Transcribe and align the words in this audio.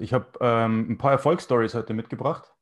Ich 0.00 0.12
habe 0.12 0.26
ähm, 0.40 0.92
ein 0.92 0.98
paar 0.98 1.12
Erfolgsstories 1.12 1.74
heute 1.74 1.92
mitgebracht 1.92 2.54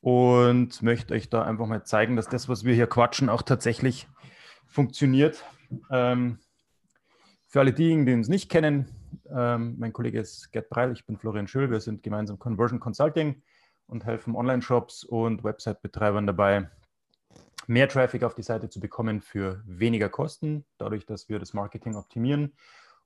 und 0.00 0.82
möchte 0.82 1.14
euch 1.14 1.28
da 1.28 1.42
einfach 1.42 1.66
mal 1.66 1.84
zeigen, 1.84 2.16
dass 2.16 2.28
das, 2.28 2.48
was 2.48 2.64
wir 2.64 2.74
hier 2.74 2.86
quatschen, 2.86 3.28
auch 3.28 3.42
tatsächlich 3.42 4.06
funktioniert. 4.66 5.44
Ähm, 5.90 6.38
für 7.46 7.60
alle 7.60 7.72
diejenigen, 7.72 8.06
die 8.06 8.14
uns 8.14 8.28
nicht 8.28 8.50
kennen, 8.50 8.86
ähm, 9.30 9.76
mein 9.78 9.92
Kollege 9.92 10.20
ist 10.20 10.52
Gerd 10.52 10.68
Breil, 10.70 10.92
ich 10.92 11.06
bin 11.06 11.16
Florian 11.16 11.48
Schül, 11.48 11.70
wir 11.70 11.80
sind 11.80 12.02
gemeinsam 12.02 12.38
Conversion 12.38 12.80
Consulting 12.80 13.42
und 13.86 14.04
helfen 14.04 14.34
Online-Shops 14.34 15.04
und 15.04 15.44
Website-Betreibern 15.44 16.26
dabei, 16.26 16.70
mehr 17.66 17.88
Traffic 17.88 18.22
auf 18.22 18.34
die 18.34 18.42
Seite 18.42 18.68
zu 18.68 18.80
bekommen 18.80 19.20
für 19.20 19.62
weniger 19.66 20.08
Kosten, 20.08 20.64
dadurch, 20.78 21.06
dass 21.06 21.28
wir 21.28 21.38
das 21.38 21.54
Marketing 21.54 21.96
optimieren 21.96 22.52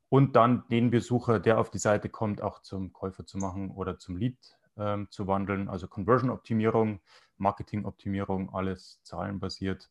und 0.08 0.36
dann 0.36 0.64
den 0.70 0.90
Besucher, 0.90 1.38
der 1.38 1.58
auf 1.58 1.70
die 1.70 1.78
Seite 1.78 2.08
kommt, 2.08 2.42
auch 2.42 2.60
zum 2.62 2.92
Käufer 2.92 3.26
zu 3.26 3.38
machen 3.38 3.70
oder 3.70 3.98
zum 3.98 4.16
Lead 4.16 4.38
ähm, 4.76 5.08
zu 5.10 5.26
wandeln. 5.26 5.68
Also 5.68 5.86
Conversion-Optimierung, 5.86 7.00
Marketing-Optimierung, 7.36 8.54
alles 8.54 9.00
zahlenbasiert. 9.02 9.90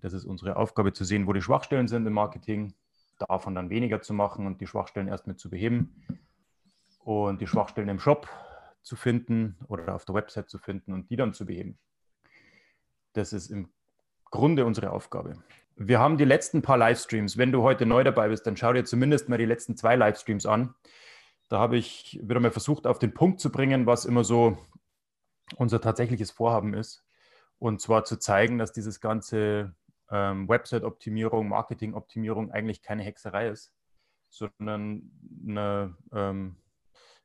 Das 0.00 0.12
ist 0.12 0.24
unsere 0.24 0.56
Aufgabe 0.56 0.92
zu 0.92 1.04
sehen, 1.04 1.26
wo 1.26 1.32
die 1.32 1.40
Schwachstellen 1.40 1.88
sind 1.88 2.06
im 2.06 2.12
Marketing, 2.12 2.74
davon 3.18 3.54
dann 3.54 3.70
weniger 3.70 4.02
zu 4.02 4.12
machen 4.12 4.46
und 4.46 4.60
die 4.60 4.66
Schwachstellen 4.66 5.08
erst 5.08 5.26
mit 5.26 5.38
zu 5.38 5.48
beheben 5.48 6.04
und 6.98 7.40
die 7.40 7.46
Schwachstellen 7.46 7.88
im 7.88 8.00
Shop 8.00 8.28
zu 8.82 8.96
finden 8.96 9.56
oder 9.68 9.94
auf 9.94 10.04
der 10.04 10.14
Website 10.14 10.50
zu 10.50 10.58
finden 10.58 10.92
und 10.92 11.10
die 11.10 11.16
dann 11.16 11.32
zu 11.32 11.46
beheben. 11.46 11.78
Das 13.14 13.32
ist 13.32 13.48
im 13.50 13.70
Grunde 14.34 14.66
unsere 14.66 14.90
Aufgabe 14.90 15.36
wir 15.76 15.98
haben 15.98 16.18
die 16.18 16.24
letzten 16.24 16.62
paar 16.62 16.78
Livestreams. 16.78 17.36
Wenn 17.36 17.52
du 17.52 17.62
heute 17.62 17.86
neu 17.86 18.04
dabei 18.04 18.28
bist, 18.28 18.46
dann 18.46 18.56
schau 18.56 18.72
dir 18.72 18.84
zumindest 18.84 19.28
mal 19.28 19.38
die 19.38 19.44
letzten 19.44 19.76
zwei 19.76 19.96
Livestreams 19.96 20.46
an. 20.46 20.74
Da 21.48 21.58
habe 21.58 21.76
ich 21.76 22.18
wieder 22.22 22.40
mal 22.40 22.50
versucht, 22.50 22.86
auf 22.86 22.98
den 22.98 23.14
Punkt 23.14 23.40
zu 23.40 23.50
bringen, 23.50 23.86
was 23.86 24.04
immer 24.04 24.24
so 24.24 24.56
unser 25.56 25.80
tatsächliches 25.80 26.30
Vorhaben 26.30 26.74
ist. 26.74 27.04
Und 27.58 27.80
zwar 27.80 28.04
zu 28.04 28.18
zeigen, 28.18 28.58
dass 28.58 28.72
dieses 28.72 29.00
ganze 29.00 29.74
ähm, 30.10 30.48
Website-Optimierung, 30.48 31.48
Marketing-Optimierung 31.48 32.50
eigentlich 32.50 32.82
keine 32.82 33.02
Hexerei 33.02 33.48
ist, 33.48 33.72
sondern 34.28 35.10
einer 35.46 35.96
ähm, 36.12 36.56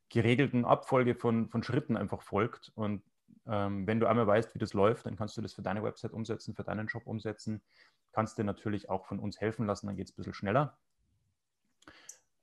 geregelten 0.10 0.66
Abfolge 0.66 1.16
von, 1.16 1.50
von 1.50 1.64
Schritten 1.64 1.98
einfach 1.98 2.22
folgt. 2.22 2.72
Und 2.76 3.04
ähm, 3.50 3.88
wenn 3.88 4.00
du 4.00 4.08
einmal 4.08 4.28
weißt, 4.28 4.54
wie 4.56 4.60
das 4.60 4.74
läuft, 4.74 5.06
dann 5.06 5.16
kannst 5.16 5.36
du 5.38 5.42
das 5.42 5.54
für 5.54 5.62
deine 5.62 5.84
Website 5.84 6.14
umsetzen, 6.14 6.56
für 6.56 6.64
deinen 6.64 6.90
Shop 6.90 7.06
umsetzen 7.08 7.62
kannst 8.12 8.38
dir 8.38 8.44
natürlich 8.44 8.90
auch 8.90 9.06
von 9.06 9.20
uns 9.20 9.40
helfen 9.40 9.66
lassen, 9.66 9.88
dann 9.88 9.96
geht 9.96 10.08
es 10.08 10.14
ein 10.14 10.18
bisschen 10.18 10.34
schneller. 10.34 10.78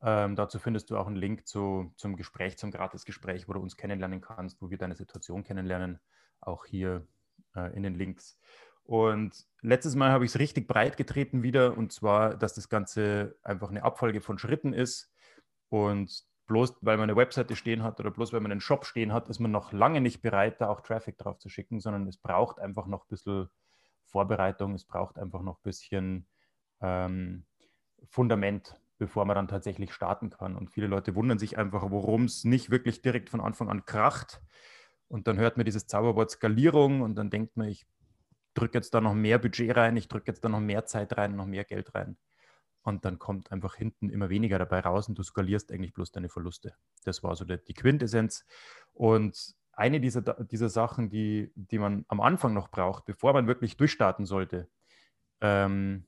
Ähm, 0.02 0.36
dazu 0.36 0.58
findest 0.58 0.90
du 0.90 0.98
auch 0.98 1.06
einen 1.06 1.16
Link 1.16 1.46
zu, 1.46 1.92
zum 1.96 2.16
Gespräch, 2.16 2.58
zum 2.58 2.70
Gratisgespräch, 2.70 3.48
wo 3.48 3.54
du 3.54 3.60
uns 3.60 3.76
kennenlernen 3.76 4.20
kannst, 4.20 4.60
wo 4.60 4.70
wir 4.70 4.78
deine 4.78 4.94
Situation 4.94 5.42
kennenlernen, 5.42 5.98
auch 6.40 6.66
hier 6.66 7.06
äh, 7.54 7.74
in 7.74 7.82
den 7.82 7.94
Links. 7.94 8.38
Und 8.84 9.46
letztes 9.62 9.96
Mal 9.96 10.12
habe 10.12 10.24
ich 10.24 10.30
es 10.30 10.38
richtig 10.38 10.68
breit 10.68 10.96
getreten 10.96 11.42
wieder, 11.42 11.76
und 11.76 11.92
zwar, 11.92 12.36
dass 12.36 12.54
das 12.54 12.68
Ganze 12.68 13.36
einfach 13.42 13.70
eine 13.70 13.82
Abfolge 13.82 14.20
von 14.20 14.38
Schritten 14.38 14.72
ist. 14.72 15.12
Und 15.70 16.24
bloß 16.46 16.76
weil 16.80 16.96
man 16.96 17.10
eine 17.10 17.16
Webseite 17.16 17.56
stehen 17.56 17.82
hat 17.82 18.00
oder 18.00 18.10
bloß 18.10 18.32
weil 18.32 18.40
man 18.40 18.52
einen 18.52 18.60
Shop 18.60 18.86
stehen 18.86 19.12
hat, 19.12 19.28
ist 19.28 19.40
man 19.40 19.50
noch 19.50 19.72
lange 19.72 20.00
nicht 20.00 20.22
bereit, 20.22 20.60
da 20.60 20.68
auch 20.68 20.80
Traffic 20.80 21.18
drauf 21.18 21.38
zu 21.38 21.48
schicken, 21.48 21.80
sondern 21.80 22.06
es 22.06 22.16
braucht 22.16 22.58
einfach 22.58 22.86
noch 22.86 23.04
ein 23.04 23.08
bisschen 23.08 23.48
Vorbereitung, 24.04 24.74
es 24.74 24.84
braucht 24.84 25.18
einfach 25.18 25.42
noch 25.42 25.58
ein 25.58 25.62
bisschen 25.62 26.26
ähm, 26.80 27.44
Fundament, 28.08 28.80
bevor 28.98 29.24
man 29.24 29.36
dann 29.36 29.48
tatsächlich 29.48 29.92
starten 29.92 30.30
kann. 30.30 30.56
Und 30.56 30.70
viele 30.70 30.86
Leute 30.86 31.14
wundern 31.14 31.38
sich 31.38 31.58
einfach, 31.58 31.82
warum 31.90 32.24
es 32.24 32.44
nicht 32.44 32.70
wirklich 32.70 33.02
direkt 33.02 33.28
von 33.28 33.40
Anfang 33.40 33.68
an 33.68 33.84
kracht. 33.84 34.40
Und 35.08 35.28
dann 35.28 35.38
hört 35.38 35.56
man 35.56 35.66
dieses 35.66 35.86
Zauberwort 35.86 36.30
Skalierung 36.30 37.02
und 37.02 37.16
dann 37.16 37.30
denkt 37.30 37.56
man, 37.56 37.68
ich 37.68 37.86
drücke 38.54 38.78
jetzt 38.78 38.94
da 38.94 39.00
noch 39.00 39.14
mehr 39.14 39.38
Budget 39.38 39.76
rein, 39.76 39.96
ich 39.96 40.08
drücke 40.08 40.28
jetzt 40.28 40.44
da 40.44 40.48
noch 40.48 40.60
mehr 40.60 40.84
Zeit 40.86 41.16
rein, 41.16 41.36
noch 41.36 41.46
mehr 41.46 41.64
Geld 41.64 41.94
rein. 41.94 42.16
Und 42.86 43.04
dann 43.04 43.18
kommt 43.18 43.50
einfach 43.50 43.74
hinten 43.74 44.10
immer 44.10 44.30
weniger 44.30 44.60
dabei 44.60 44.78
raus 44.78 45.08
und 45.08 45.18
du 45.18 45.24
skalierst 45.24 45.72
eigentlich 45.72 45.92
bloß 45.92 46.12
deine 46.12 46.28
Verluste. 46.28 46.76
Das 47.04 47.24
war 47.24 47.34
so 47.34 47.44
die, 47.44 47.58
die 47.64 47.74
Quintessenz. 47.74 48.46
Und 48.92 49.56
eine 49.72 50.00
dieser, 50.00 50.22
dieser 50.44 50.68
Sachen, 50.68 51.10
die, 51.10 51.50
die 51.56 51.80
man 51.80 52.04
am 52.06 52.20
Anfang 52.20 52.54
noch 52.54 52.68
braucht, 52.68 53.04
bevor 53.04 53.32
man 53.32 53.48
wirklich 53.48 53.76
durchstarten 53.76 54.24
sollte, 54.24 54.68
ähm, 55.40 56.06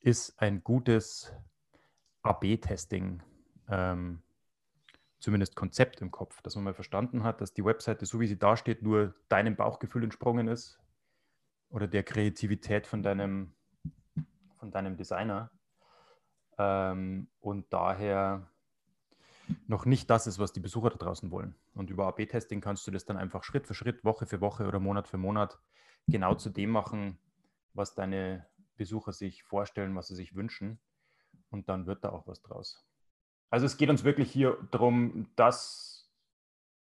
ist 0.00 0.40
ein 0.40 0.64
gutes 0.64 1.30
AB-Testing, 2.22 3.22
ähm, 3.68 4.22
zumindest 5.18 5.56
Konzept 5.56 6.00
im 6.00 6.10
Kopf, 6.10 6.40
dass 6.40 6.54
man 6.54 6.64
mal 6.64 6.74
verstanden 6.74 7.22
hat, 7.22 7.42
dass 7.42 7.52
die 7.52 7.66
Webseite, 7.66 8.06
so 8.06 8.18
wie 8.18 8.28
sie 8.28 8.38
dasteht, 8.38 8.80
nur 8.80 9.14
deinem 9.28 9.56
Bauchgefühl 9.56 10.04
entsprungen 10.04 10.48
ist 10.48 10.80
oder 11.68 11.86
der 11.86 12.02
Kreativität 12.02 12.86
von 12.86 13.02
deinem, 13.02 13.52
von 14.56 14.70
deinem 14.70 14.96
Designer. 14.96 15.50
Ähm, 16.58 17.28
und 17.40 17.72
daher 17.72 18.48
noch 19.66 19.86
nicht 19.86 20.10
das 20.10 20.26
ist, 20.26 20.38
was 20.38 20.52
die 20.52 20.60
Besucher 20.60 20.90
da 20.90 20.96
draußen 20.96 21.30
wollen. 21.30 21.54
Und 21.74 21.90
über 21.90 22.06
AB-Testing 22.08 22.60
kannst 22.60 22.86
du 22.86 22.90
das 22.90 23.04
dann 23.04 23.16
einfach 23.16 23.44
Schritt 23.44 23.66
für 23.66 23.74
Schritt, 23.74 24.04
Woche 24.04 24.26
für 24.26 24.40
Woche 24.40 24.66
oder 24.66 24.80
Monat 24.80 25.08
für 25.08 25.18
Monat 25.18 25.58
genau 26.06 26.34
zu 26.34 26.50
dem 26.50 26.70
machen, 26.70 27.18
was 27.74 27.94
deine 27.94 28.46
Besucher 28.76 29.12
sich 29.12 29.42
vorstellen, 29.42 29.94
was 29.94 30.08
sie 30.08 30.16
sich 30.16 30.34
wünschen. 30.34 30.78
Und 31.50 31.68
dann 31.68 31.86
wird 31.86 32.04
da 32.04 32.10
auch 32.10 32.26
was 32.26 32.42
draus. 32.42 32.84
Also 33.50 33.64
es 33.64 33.78
geht 33.78 33.88
uns 33.88 34.04
wirklich 34.04 34.30
hier 34.30 34.58
darum, 34.70 35.28
das 35.36 35.98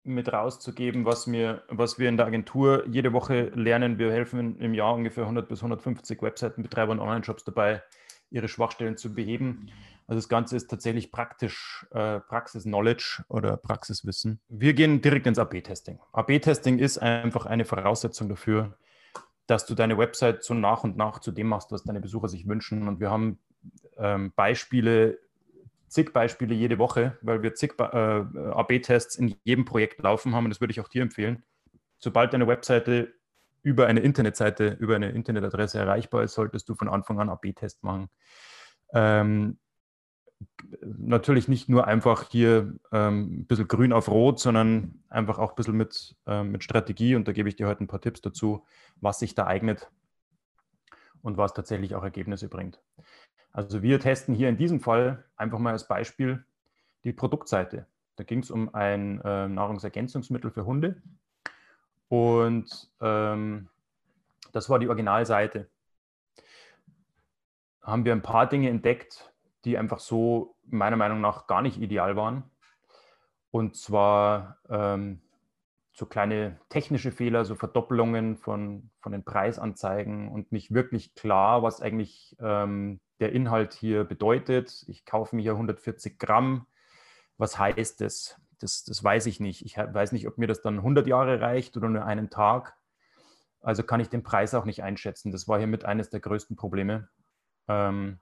mit 0.05 0.33
rauszugeben, 0.33 1.05
was 1.05 1.31
wir, 1.31 1.63
was 1.69 1.99
wir 1.99 2.09
in 2.09 2.17
der 2.17 2.27
Agentur 2.27 2.87
jede 2.89 3.13
Woche 3.13 3.53
lernen. 3.55 3.99
Wir 3.99 4.11
helfen 4.11 4.59
im 4.61 4.75
Jahr 4.75 4.95
ungefähr 4.95 5.25
100 5.25 5.49
bis 5.49 5.61
150 5.61 6.23
Webseitenbetreibern 6.23 6.99
und 6.99 7.07
Online-Shops 7.07 7.45
dabei, 7.45 7.83
ihre 8.33 8.49
Schwachstellen 8.49 8.97
zu 8.97 9.15
beheben. 9.15 9.71
Also 10.07 10.19
das 10.19 10.29
Ganze 10.29 10.57
ist 10.57 10.69
tatsächlich 10.69 11.13
praktisch 11.13 11.87
äh, 11.93 12.21
Praxis-Knowledge 12.21 13.25
oder 13.29 13.57
Praxiswissen. 13.57 14.41
Wir 14.49 14.75
gehen 14.75 15.01
direkt 15.01 15.27
ins 15.27 15.39
AB-Testing. 15.39 15.99
AB-Testing 16.13 16.79
ist 16.79 16.99
einfach 16.99 17.47
eine 17.47 17.65
Voraussetzung 17.65 18.29
dafür, 18.29 18.77
dass 19.47 19.67
du 19.67 19.75
deine 19.75 19.99
Website 19.99 20.43
so 20.43 20.55
nach 20.55 20.85
und 20.85 20.97
nach 20.97 21.21
zu 21.21 21.31
dem 21.31 21.49
machst, 21.49 21.71
was 21.73 21.85
deine 21.85 22.01
Besucher 22.01 22.29
sich 22.29 22.47
wünschen. 22.49 22.89
Und 22.89 23.01
wir 23.01 23.11
haben 23.11 23.39
ähm, 23.97 24.33
Beispiele, 24.35 25.19
zig 25.89 26.13
Beispiele 26.13 26.55
jede 26.55 26.79
Woche, 26.79 27.19
weil 27.23 27.43
wir 27.43 27.55
zig 27.55 27.75
äh, 27.79 27.85
AB-Tests 27.85 29.17
in 29.17 29.37
jedem 29.45 29.65
Projekt 29.65 30.03
laufen 30.03 30.35
haben. 30.35 30.45
Und 30.45 30.51
das 30.51 30.61
würde 30.61 30.73
ich 30.73 30.81
auch 30.81 30.89
dir 30.89 31.03
empfehlen. 31.03 31.43
Sobald 31.99 32.33
deine 32.33 32.49
Webseite 32.49 33.15
über 33.63 33.87
eine 33.87 34.01
Internetseite, 34.01 34.77
über 34.81 34.97
eine 34.97 35.11
Internetadresse 35.11 35.79
erreichbar 35.79 36.23
ist, 36.23 36.35
solltest 36.35 36.69
du 36.69 36.75
von 36.75 36.89
Anfang 36.89 37.21
an 37.21 37.31
AB-Test 37.31 37.83
machen. 37.85 38.09
Ähm, 38.93 39.59
natürlich 40.81 41.49
nicht 41.49 41.69
nur 41.69 41.87
einfach 41.87 42.29
hier 42.31 42.75
ähm, 42.93 43.41
ein 43.41 43.47
bisschen 43.47 43.69
grün 43.69 43.93
auf 43.93 44.09
rot, 44.09 44.41
sondern 44.41 45.03
einfach 45.09 45.39
auch 45.39 45.51
ein 45.51 45.57
bisschen 45.57 45.77
mit, 45.77 46.17
ähm, 46.27 46.53
mit 46.53 46.65
Strategie. 46.65 47.15
Und 47.15 47.29
da 47.29 47.33
gebe 47.33 47.49
ich 47.49 47.57
dir 47.57 47.69
heute 47.69 47.85
ein 47.85 47.89
paar 47.89 48.01
Tipps 48.01 48.21
dazu, 48.21 48.65
was 49.01 49.19
sich 49.19 49.35
da 49.35 49.47
eignet 49.47 49.91
und 51.23 51.37
was 51.37 51.55
tatsächlich 51.55 51.95
auch 51.95 52.03
Ergebnisse 52.03 52.49
bringt. 52.49 52.81
Also 53.53 53.83
wir 53.83 54.01
testen 54.01 54.35
hier 54.35 54.49
in 54.49 54.57
diesem 54.57 54.81
Fall 54.81 55.25
einfach 55.37 55.59
mal 55.59 55.73
als 55.73 55.87
Beispiel 55.87 56.45
die 57.05 57.13
Produktseite. 57.13 57.87
Da 58.17 58.25
ging 58.25 58.41
es 58.41 58.51
um 58.51 58.75
ein 58.75 59.21
äh, 59.21 59.49
Nahrungsergänzungsmittel 59.49 60.51
für 60.51 60.65
Hunde. 60.65 61.03
Und 62.13 62.91
ähm, 63.01 63.71
das 64.53 64.69
war 64.69 64.79
die 64.79 64.89
Originalseite. 64.89 65.71
Haben 67.81 68.05
wir 68.05 68.13
ein 68.13 68.21
paar 68.21 68.47
Dinge 68.47 68.69
entdeckt, 68.69 69.33
die 69.65 69.79
einfach 69.79 69.99
so 69.99 70.55
meiner 70.67 70.99
Meinung 70.99 71.23
nach 71.23 71.47
gar 71.47 71.63
nicht 71.63 71.81
ideal 71.81 72.15
waren. 72.15 72.43
Und 73.51 73.77
zwar 73.77 74.59
ähm, 74.69 75.23
so 75.95 76.05
kleine 76.05 76.61
technische 76.69 77.13
Fehler, 77.13 77.47
so 77.47 77.55
Verdoppelungen 77.55 78.37
von, 78.37 78.91
von 79.01 79.13
den 79.13 79.25
Preisanzeigen 79.25 80.29
und 80.29 80.53
nicht 80.53 80.75
wirklich 80.75 81.15
klar, 81.15 81.63
was 81.63 81.81
eigentlich 81.81 82.37
ähm, 82.41 83.01
der 83.21 83.33
Inhalt 83.33 83.73
hier 83.73 84.05
bedeutet. 84.05 84.85
Ich 84.87 85.07
kaufe 85.07 85.35
mir 85.35 85.41
hier 85.41 85.53
140 85.53 86.19
Gramm. 86.19 86.67
Was 87.39 87.59
heißt 87.59 88.03
das? 88.03 88.39
Das? 88.63 88.85
Das 88.85 89.03
weiß 89.03 89.27
ich 89.27 89.41
nicht. 89.41 89.65
Ich 89.65 89.77
weiß 89.77 90.13
nicht, 90.13 90.27
ob 90.29 90.39
mir 90.39 90.47
das 90.47 90.63
dann 90.63 90.79
100 90.79 91.07
Jahre 91.07 91.41
reicht 91.41 91.77
oder 91.77 91.89
nur 91.89 92.05
einen 92.05 92.31
Tag. 92.31 92.77
Also 93.61 93.83
kann 93.83 94.01
ich 94.01 94.09
den 94.09 94.23
Preis 94.23 94.55
auch 94.55 94.65
nicht 94.65 94.83
einschätzen. 94.83 95.31
Das 95.31 95.49
war 95.49 95.59
hier 95.59 95.67
mit 95.67 95.85
eines 95.85 96.11
der 96.11 96.21
größten 96.21 96.57
Probleme. 96.57 97.09
Ähm, 97.69 98.19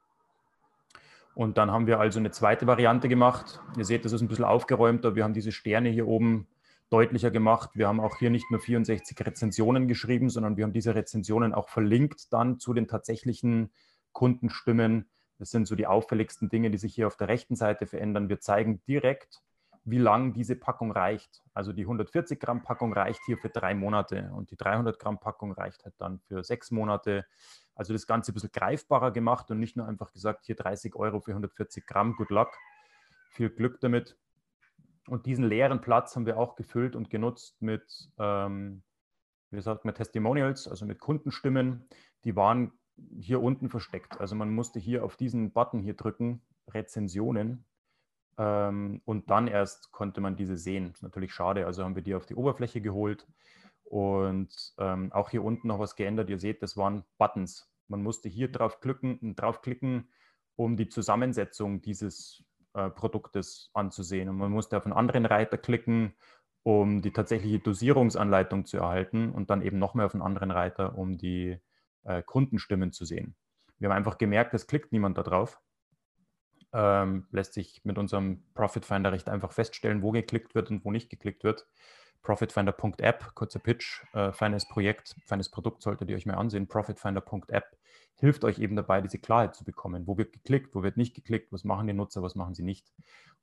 und 1.34 1.56
dann 1.56 1.70
haben 1.70 1.86
wir 1.86 2.00
also 2.00 2.18
eine 2.18 2.30
zweite 2.30 2.66
Variante 2.66 3.08
gemacht. 3.08 3.60
Ihr 3.76 3.84
seht, 3.84 4.04
das 4.04 4.12
ist 4.12 4.20
ein 4.20 4.28
bisschen 4.28 4.44
aufgeräumter. 4.44 5.14
Wir 5.14 5.24
haben 5.24 5.34
diese 5.34 5.52
Sterne 5.52 5.88
hier 5.88 6.06
oben 6.06 6.48
deutlicher 6.90 7.30
gemacht. 7.30 7.70
Wir 7.74 7.88
haben 7.88 8.00
auch 8.00 8.18
hier 8.18 8.30
nicht 8.30 8.50
nur 8.50 8.60
64 8.60 9.18
Rezensionen 9.24 9.88
geschrieben, 9.88 10.28
sondern 10.28 10.56
wir 10.56 10.64
haben 10.64 10.72
diese 10.72 10.94
Rezensionen 10.94 11.54
auch 11.54 11.68
verlinkt 11.68 12.32
dann 12.32 12.58
zu 12.58 12.74
den 12.74 12.88
tatsächlichen 12.88 13.70
Kundenstimmen. 14.12 15.08
Das 15.38 15.50
sind 15.50 15.66
so 15.66 15.76
die 15.76 15.86
auffälligsten 15.86 16.48
Dinge, 16.50 16.70
die 16.70 16.78
sich 16.78 16.94
hier 16.94 17.06
auf 17.06 17.16
der 17.16 17.28
rechten 17.28 17.56
Seite 17.56 17.86
verändern. 17.86 18.28
Wir 18.28 18.40
zeigen 18.40 18.82
direkt, 18.86 19.40
wie 19.84 19.98
lang 19.98 20.32
diese 20.32 20.56
Packung 20.56 20.92
reicht. 20.92 21.42
Also 21.54 21.72
die 21.72 21.82
140 21.82 22.38
Gramm 22.38 22.62
Packung 22.62 22.92
reicht 22.92 23.20
hier 23.26 23.38
für 23.38 23.48
drei 23.48 23.74
Monate 23.74 24.30
und 24.34 24.50
die 24.50 24.56
300 24.56 24.98
Gramm 24.98 25.18
Packung 25.18 25.52
reicht 25.52 25.84
halt 25.84 25.94
dann 25.98 26.20
für 26.20 26.44
sechs 26.44 26.70
Monate. 26.70 27.24
Also 27.74 27.92
das 27.92 28.06
Ganze 28.06 28.32
ein 28.32 28.34
bisschen 28.34 28.52
greifbarer 28.52 29.10
gemacht 29.10 29.50
und 29.50 29.58
nicht 29.58 29.76
nur 29.76 29.86
einfach 29.86 30.12
gesagt, 30.12 30.44
hier 30.44 30.56
30 30.56 30.94
Euro 30.96 31.20
für 31.20 31.32
140 31.32 31.86
Gramm, 31.86 32.14
good 32.16 32.30
luck, 32.30 32.50
viel 33.30 33.50
Glück 33.50 33.80
damit. 33.80 34.18
Und 35.08 35.26
diesen 35.26 35.44
leeren 35.44 35.80
Platz 35.80 36.14
haben 36.14 36.26
wir 36.26 36.38
auch 36.38 36.56
gefüllt 36.56 36.94
und 36.94 37.08
genutzt 37.08 37.60
mit, 37.62 38.10
ähm, 38.18 38.82
wie 39.50 39.62
sagt 39.62 39.84
man, 39.84 39.94
Testimonials, 39.94 40.68
also 40.68 40.84
mit 40.84 41.00
Kundenstimmen. 41.00 41.88
Die 42.24 42.36
waren 42.36 42.72
hier 43.18 43.42
unten 43.42 43.70
versteckt. 43.70 44.20
Also 44.20 44.34
man 44.34 44.50
musste 44.50 44.78
hier 44.78 45.04
auf 45.04 45.16
diesen 45.16 45.52
Button 45.52 45.80
hier 45.80 45.94
drücken, 45.94 46.42
Rezensionen. 46.68 47.64
Ähm, 48.40 49.02
und 49.04 49.30
dann 49.30 49.48
erst 49.48 49.92
konnte 49.92 50.22
man 50.22 50.34
diese 50.34 50.56
sehen. 50.56 50.92
Ist 50.92 51.02
natürlich 51.02 51.34
schade. 51.34 51.66
Also 51.66 51.84
haben 51.84 51.94
wir 51.94 52.02
die 52.02 52.14
auf 52.14 52.24
die 52.24 52.34
Oberfläche 52.34 52.80
geholt 52.80 53.26
und 53.84 54.48
ähm, 54.78 55.12
auch 55.12 55.28
hier 55.28 55.44
unten 55.44 55.68
noch 55.68 55.78
was 55.78 55.94
geändert. 55.94 56.30
Ihr 56.30 56.38
seht, 56.38 56.62
das 56.62 56.76
waren 56.78 57.04
Buttons. 57.18 57.70
Man 57.88 58.02
musste 58.02 58.30
hier 58.30 58.50
drauf 58.50 58.80
klicken, 58.80 59.36
draufklicken, 59.36 60.08
um 60.56 60.78
die 60.78 60.88
Zusammensetzung 60.88 61.82
dieses 61.82 62.42
äh, 62.72 62.88
Produktes 62.88 63.70
anzusehen. 63.74 64.30
Und 64.30 64.38
man 64.38 64.52
musste 64.52 64.78
auf 64.78 64.86
einen 64.86 64.94
anderen 64.94 65.26
Reiter 65.26 65.58
klicken, 65.58 66.14
um 66.62 67.02
die 67.02 67.12
tatsächliche 67.12 67.58
Dosierungsanleitung 67.58 68.64
zu 68.64 68.78
erhalten 68.78 69.32
und 69.32 69.50
dann 69.50 69.60
eben 69.60 69.78
noch 69.78 69.94
mehr 69.94 70.06
auf 70.06 70.14
einen 70.14 70.22
anderen 70.22 70.50
Reiter, 70.50 70.96
um 70.96 71.18
die 71.18 71.58
äh, 72.04 72.22
Kundenstimmen 72.22 72.92
zu 72.92 73.04
sehen. 73.04 73.34
Wir 73.78 73.90
haben 73.90 73.96
einfach 73.96 74.16
gemerkt, 74.16 74.54
es 74.54 74.66
klickt 74.66 74.92
niemand 74.92 75.18
da 75.18 75.22
drauf. 75.22 75.60
Ähm, 76.72 77.26
lässt 77.32 77.54
sich 77.54 77.80
mit 77.84 77.98
unserem 77.98 78.44
Profit 78.54 78.84
Finder 78.84 79.12
recht 79.12 79.28
einfach 79.28 79.52
feststellen, 79.52 80.02
wo 80.02 80.12
geklickt 80.12 80.54
wird 80.54 80.70
und 80.70 80.84
wo 80.84 80.90
nicht 80.90 81.10
geklickt 81.10 81.42
wird. 81.42 81.66
Profitfinder.app, 82.22 83.34
kurzer 83.34 83.58
Pitch, 83.58 84.02
äh, 84.12 84.32
feines 84.32 84.68
Projekt, 84.68 85.16
feines 85.26 85.50
Produkt 85.50 85.82
solltet 85.82 86.10
ihr 86.10 86.16
euch 86.16 86.26
mal 86.26 86.34
ansehen. 86.34 86.68
Profitfinder.app 86.68 87.76
hilft 88.16 88.44
euch 88.44 88.58
eben 88.58 88.76
dabei, 88.76 89.00
diese 89.00 89.18
Klarheit 89.18 89.54
zu 89.54 89.64
bekommen. 89.64 90.06
Wo 90.06 90.18
wird 90.18 90.32
geklickt, 90.32 90.74
wo 90.74 90.82
wird 90.82 90.98
nicht 90.98 91.14
geklickt, 91.14 91.50
was 91.52 91.64
machen 91.64 91.86
die 91.86 91.94
Nutzer, 91.94 92.22
was 92.22 92.34
machen 92.34 92.54
sie 92.54 92.62
nicht. 92.62 92.92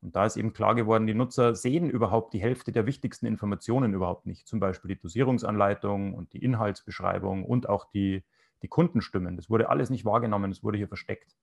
Und 0.02 0.16
da 0.16 0.26
ist 0.26 0.38
eben 0.38 0.54
klar 0.54 0.76
geworden, 0.76 1.08
die 1.08 1.16
Nutzer 1.16 1.56
sehen 1.56 1.90
überhaupt 1.90 2.34
die 2.34 2.42
Hälfte 2.42 2.72
der 2.72 2.86
wichtigsten 2.86 3.26
Informationen 3.26 3.94
überhaupt 3.94 4.28
nicht. 4.28 4.48
Zum 4.48 4.60
Beispiel 4.60 4.90
die 4.90 5.02
Dosierungsanleitung 5.02 6.14
und 6.14 6.34
die 6.34 6.44
Inhaltsbeschreibung 6.44 7.44
und 7.44 7.68
auch 7.68 7.86
die, 7.86 8.24
die 8.62 8.68
Kundenstimmen. 8.68 9.36
Das 9.36 9.50
wurde 9.50 9.70
alles 9.70 9.90
nicht 9.90 10.06
wahrgenommen, 10.06 10.52
das 10.52 10.64
wurde 10.64 10.78
hier 10.78 10.88
versteckt. 10.88 11.36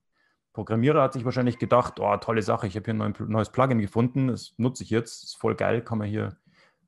Programmierer 0.54 1.02
hat 1.02 1.12
sich 1.12 1.24
wahrscheinlich 1.24 1.58
gedacht, 1.58 2.00
oh, 2.00 2.16
tolle 2.16 2.40
Sache, 2.40 2.66
ich 2.68 2.76
habe 2.76 2.84
hier 2.90 2.94
ein 2.94 3.14
neues 3.26 3.50
Plugin 3.50 3.80
gefunden, 3.80 4.28
das 4.28 4.54
nutze 4.56 4.84
ich 4.84 4.90
jetzt, 4.90 5.24
ist 5.24 5.36
voll 5.36 5.56
geil, 5.56 5.82
kann 5.82 5.98
man 5.98 6.08
hier 6.08 6.36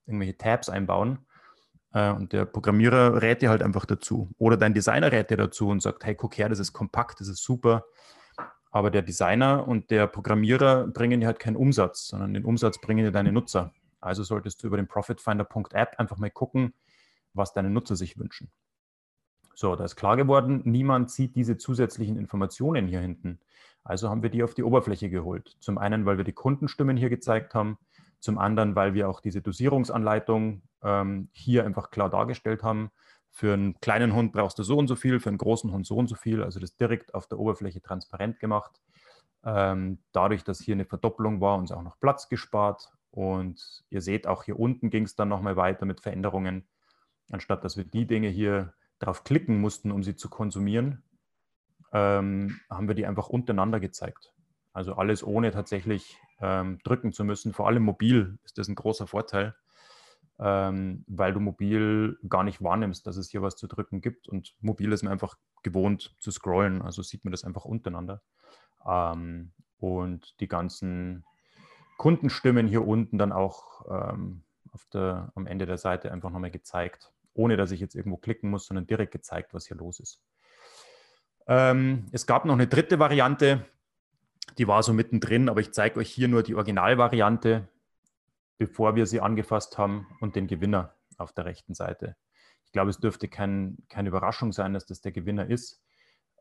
irgendwelche 0.06 0.38
Tabs 0.38 0.68
einbauen. 0.68 1.26
Äh, 1.92 2.12
und 2.12 2.32
der 2.32 2.44
Programmierer 2.44 3.20
rät 3.20 3.42
dir 3.42 3.50
halt 3.50 3.62
einfach 3.62 3.84
dazu. 3.84 4.30
Oder 4.38 4.56
dein 4.56 4.72
Designer 4.72 5.10
rät 5.10 5.30
dir 5.30 5.36
dazu 5.36 5.68
und 5.68 5.82
sagt, 5.82 6.04
hey, 6.04 6.14
guck 6.14 6.38
her, 6.38 6.48
das 6.48 6.60
ist 6.60 6.72
kompakt, 6.72 7.20
das 7.20 7.26
ist 7.26 7.42
super. 7.42 7.84
Aber 8.70 8.90
der 8.92 9.02
Designer 9.02 9.66
und 9.66 9.90
der 9.90 10.06
Programmierer 10.06 10.86
bringen 10.86 11.20
dir 11.20 11.26
halt 11.26 11.40
keinen 11.40 11.56
Umsatz, 11.56 12.06
sondern 12.06 12.34
den 12.34 12.44
Umsatz 12.44 12.80
bringen 12.80 13.04
dir 13.04 13.12
deine 13.12 13.32
Nutzer. 13.32 13.72
Also 14.00 14.22
solltest 14.22 14.62
du 14.62 14.68
über 14.68 14.76
den 14.76 14.86
Profitfinder.app 14.86 15.98
einfach 15.98 16.18
mal 16.18 16.30
gucken, 16.30 16.72
was 17.34 17.52
deine 17.52 17.70
Nutzer 17.70 17.96
sich 17.96 18.16
wünschen. 18.16 18.52
So, 19.58 19.74
da 19.74 19.84
ist 19.84 19.96
klar 19.96 20.18
geworden, 20.18 20.60
niemand 20.66 21.10
sieht 21.10 21.34
diese 21.34 21.56
zusätzlichen 21.56 22.18
Informationen 22.18 22.86
hier 22.88 23.00
hinten. 23.00 23.40
Also 23.84 24.10
haben 24.10 24.22
wir 24.22 24.28
die 24.28 24.42
auf 24.42 24.52
die 24.52 24.62
Oberfläche 24.62 25.08
geholt. 25.08 25.56
Zum 25.60 25.78
einen, 25.78 26.04
weil 26.04 26.18
wir 26.18 26.24
die 26.24 26.34
Kundenstimmen 26.34 26.98
hier 26.98 27.08
gezeigt 27.08 27.54
haben, 27.54 27.78
zum 28.20 28.36
anderen, 28.36 28.76
weil 28.76 28.92
wir 28.92 29.08
auch 29.08 29.20
diese 29.20 29.40
Dosierungsanleitung 29.40 30.60
ähm, 30.82 31.30
hier 31.32 31.64
einfach 31.64 31.90
klar 31.90 32.10
dargestellt 32.10 32.62
haben. 32.62 32.90
Für 33.30 33.54
einen 33.54 33.80
kleinen 33.80 34.14
Hund 34.14 34.34
brauchst 34.34 34.58
du 34.58 34.62
so 34.62 34.76
und 34.76 34.88
so 34.88 34.94
viel, 34.94 35.20
für 35.20 35.30
einen 35.30 35.38
großen 35.38 35.72
Hund 35.72 35.86
so 35.86 35.96
und 35.96 36.08
so 36.08 36.16
viel. 36.16 36.42
Also 36.42 36.60
das 36.60 36.76
direkt 36.76 37.14
auf 37.14 37.26
der 37.26 37.38
Oberfläche 37.38 37.80
transparent 37.80 38.38
gemacht. 38.40 38.82
Ähm, 39.42 40.00
dadurch, 40.12 40.44
dass 40.44 40.60
hier 40.60 40.74
eine 40.74 40.84
Verdoppelung 40.84 41.40
war, 41.40 41.56
uns 41.56 41.72
auch 41.72 41.82
noch 41.82 41.98
Platz 41.98 42.28
gespart. 42.28 42.92
Und 43.10 43.84
ihr 43.88 44.02
seht, 44.02 44.26
auch 44.26 44.44
hier 44.44 44.60
unten 44.60 44.90
ging 44.90 45.04
es 45.04 45.14
dann 45.16 45.30
nochmal 45.30 45.56
weiter 45.56 45.86
mit 45.86 46.02
Veränderungen. 46.02 46.68
Anstatt 47.30 47.64
dass 47.64 47.78
wir 47.78 47.84
die 47.84 48.06
Dinge 48.06 48.28
hier 48.28 48.74
drauf 48.98 49.24
klicken 49.24 49.60
mussten, 49.60 49.90
um 49.90 50.02
sie 50.02 50.16
zu 50.16 50.28
konsumieren, 50.28 51.02
ähm, 51.92 52.60
haben 52.70 52.88
wir 52.88 52.94
die 52.94 53.06
einfach 53.06 53.28
untereinander 53.28 53.80
gezeigt. 53.80 54.32
Also 54.72 54.94
alles 54.94 55.24
ohne 55.24 55.52
tatsächlich 55.52 56.18
ähm, 56.40 56.78
drücken 56.84 57.12
zu 57.12 57.24
müssen. 57.24 57.52
Vor 57.52 57.66
allem 57.66 57.82
mobil 57.82 58.38
ist 58.44 58.58
das 58.58 58.68
ein 58.68 58.74
großer 58.74 59.06
Vorteil, 59.06 59.54
ähm, 60.38 61.04
weil 61.06 61.32
du 61.32 61.40
mobil 61.40 62.18
gar 62.28 62.44
nicht 62.44 62.62
wahrnimmst, 62.62 63.06
dass 63.06 63.16
es 63.16 63.30
hier 63.30 63.42
was 63.42 63.56
zu 63.56 63.66
drücken 63.66 64.00
gibt. 64.00 64.28
Und 64.28 64.54
mobil 64.60 64.92
ist 64.92 65.02
man 65.02 65.12
einfach 65.12 65.36
gewohnt 65.62 66.14
zu 66.18 66.30
scrollen, 66.30 66.82
also 66.82 67.02
sieht 67.02 67.24
man 67.24 67.32
das 67.32 67.44
einfach 67.44 67.64
untereinander. 67.64 68.20
Ähm, 68.86 69.52
und 69.78 70.38
die 70.40 70.48
ganzen 70.48 71.24
Kundenstimmen 71.96 72.66
hier 72.66 72.86
unten 72.86 73.18
dann 73.18 73.32
auch 73.32 73.86
ähm, 73.88 74.42
der, 74.92 75.32
am 75.34 75.46
Ende 75.46 75.66
der 75.66 75.78
Seite 75.78 76.12
einfach 76.12 76.30
nochmal 76.30 76.50
gezeigt, 76.50 77.12
ohne 77.36 77.56
dass 77.56 77.70
ich 77.70 77.80
jetzt 77.80 77.94
irgendwo 77.94 78.16
klicken 78.16 78.50
muss, 78.50 78.66
sondern 78.66 78.86
direkt 78.86 79.12
gezeigt, 79.12 79.54
was 79.54 79.66
hier 79.66 79.76
los 79.76 80.00
ist. 80.00 80.20
Ähm, 81.46 82.06
es 82.12 82.26
gab 82.26 82.44
noch 82.44 82.54
eine 82.54 82.66
dritte 82.66 82.98
Variante, 82.98 83.64
die 84.58 84.66
war 84.66 84.82
so 84.82 84.92
mittendrin, 84.92 85.48
aber 85.48 85.60
ich 85.60 85.72
zeige 85.72 86.00
euch 86.00 86.10
hier 86.10 86.28
nur 86.28 86.42
die 86.42 86.54
Originalvariante, 86.54 87.68
bevor 88.58 88.96
wir 88.96 89.06
sie 89.06 89.20
angefasst 89.20 89.78
haben 89.78 90.06
und 90.20 90.34
den 90.34 90.46
Gewinner 90.46 90.94
auf 91.18 91.32
der 91.32 91.44
rechten 91.44 91.74
Seite. 91.74 92.16
Ich 92.64 92.72
glaube, 92.72 92.90
es 92.90 92.98
dürfte 92.98 93.28
kein, 93.28 93.78
keine 93.88 94.08
Überraschung 94.08 94.52
sein, 94.52 94.72
dass 94.72 94.86
das 94.86 95.00
der 95.00 95.12
Gewinner 95.12 95.48
ist. 95.48 95.82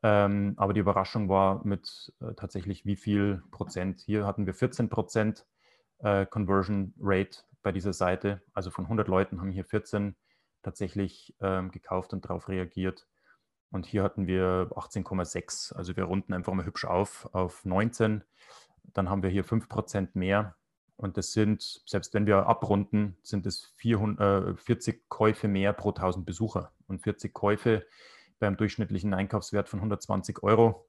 Ähm, 0.04 0.54
aber 0.58 0.74
die 0.74 0.80
Überraschung 0.80 1.30
war 1.30 1.66
mit 1.66 2.14
äh, 2.22 2.34
tatsächlich 2.36 2.86
wie 2.86 2.96
viel 2.96 3.44
Prozent. 3.52 4.02
Hier 4.02 4.26
hatten 4.26 4.46
wir 4.46 4.54
14 4.54 4.90
Prozent 4.90 5.46
äh, 6.00 6.26
Conversion 6.26 6.94
Rate 7.00 7.40
bei 7.64 7.72
dieser 7.72 7.94
Seite. 7.94 8.42
Also 8.54 8.70
von 8.70 8.86
100 8.86 9.08
Leuten 9.08 9.40
haben 9.40 9.52
hier 9.52 9.66
14 9.66 10.16
tatsächlich 10.66 11.36
ähm, 11.40 11.72
gekauft 11.72 12.14
und 12.14 12.26
darauf 12.26 12.50
reagiert. 12.50 13.08
Und 13.72 13.86
hier 13.86 14.04
hatten 14.04 14.28
wir 14.28 14.70
18,6. 14.76 15.74
Also 15.74 15.96
wir 15.96 16.06
runden 16.06 16.34
einfach 16.34 16.54
mal 16.54 16.66
hübsch 16.66 16.86
auf 16.86 17.30
auf 17.34 17.64
19. 17.66 18.24
Dann 18.84 19.10
haben 19.10 19.24
wir 19.24 19.30
hier 19.30 19.46
5% 19.46 20.10
mehr. 20.14 20.56
Und 20.98 21.18
das 21.18 21.34
sind, 21.34 21.82
selbst 21.86 22.14
wenn 22.14 22.26
wir 22.26 22.48
abrunden, 22.48 23.18
sind 23.22 23.46
es 23.46 23.74
400, 23.78 24.48
äh, 24.48 24.56
40 24.56 25.10
Käufe 25.10 25.48
mehr 25.48 25.74
pro 25.74 25.92
1000 25.92 26.26
Besucher. 26.26 26.72
Und 26.88 27.02
40 27.02 27.34
Käufe 27.34 27.86
beim 28.40 28.58
durchschnittlichen 28.58 29.14
Einkaufswert 29.14 29.70
von 29.70 29.80
120 29.80 30.42
Euro 30.44 30.88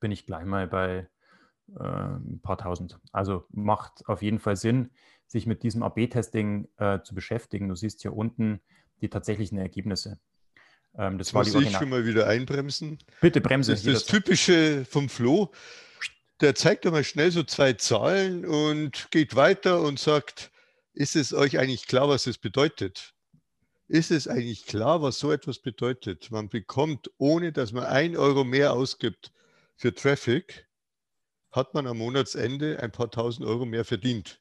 bin 0.00 0.10
ich 0.10 0.26
gleich 0.26 0.44
mal 0.44 0.66
bei 0.66 1.08
äh, 1.78 1.82
ein 1.82 2.40
paar 2.42 2.58
tausend. 2.58 2.98
Also 3.12 3.44
macht 3.50 4.06
auf 4.06 4.22
jeden 4.22 4.38
Fall 4.38 4.56
Sinn, 4.56 4.90
sich 5.26 5.46
mit 5.46 5.62
diesem 5.62 5.82
AB-Testing 5.82 6.68
äh, 6.76 7.00
zu 7.02 7.14
beschäftigen. 7.14 7.68
Du 7.68 7.74
siehst 7.74 8.02
hier 8.02 8.14
unten 8.14 8.60
die 9.00 9.08
tatsächlichen 9.08 9.58
Ergebnisse. 9.58 10.18
Ähm, 10.96 11.18
das, 11.18 11.28
das 11.28 11.34
war 11.34 11.44
muss 11.44 11.54
ich 11.54 11.76
schon 11.76 11.88
mal 11.88 12.06
wieder 12.06 12.26
einbremsen. 12.26 12.98
Bitte 13.20 13.40
bremse. 13.40 13.72
Das 13.72 13.84
ist 13.84 13.94
das 13.94 14.04
Typische 14.06 14.84
vom 14.84 15.08
Flo. 15.08 15.52
Der 16.40 16.54
zeigt 16.54 16.86
einmal 16.86 17.04
schnell 17.04 17.30
so 17.30 17.42
zwei 17.42 17.72
Zahlen 17.74 18.44
und 18.44 19.10
geht 19.10 19.36
weiter 19.36 19.80
und 19.82 19.98
sagt, 19.98 20.50
ist 20.92 21.16
es 21.16 21.32
euch 21.32 21.58
eigentlich 21.58 21.86
klar, 21.86 22.08
was 22.08 22.26
es 22.26 22.38
bedeutet? 22.38 23.14
Ist 23.88 24.10
es 24.10 24.28
eigentlich 24.28 24.66
klar, 24.66 25.02
was 25.02 25.18
so 25.18 25.30
etwas 25.32 25.58
bedeutet? 25.58 26.30
Man 26.30 26.48
bekommt, 26.48 27.10
ohne 27.18 27.52
dass 27.52 27.72
man 27.72 27.84
ein 27.84 28.16
Euro 28.16 28.44
mehr 28.44 28.72
ausgibt 28.72 29.32
für 29.76 29.94
Traffic, 29.94 30.66
hat 31.54 31.72
man 31.74 31.86
am 31.86 31.98
Monatsende 31.98 32.80
ein 32.82 32.90
paar 32.90 33.10
tausend 33.10 33.46
Euro 33.46 33.64
mehr 33.64 33.84
verdient. 33.84 34.40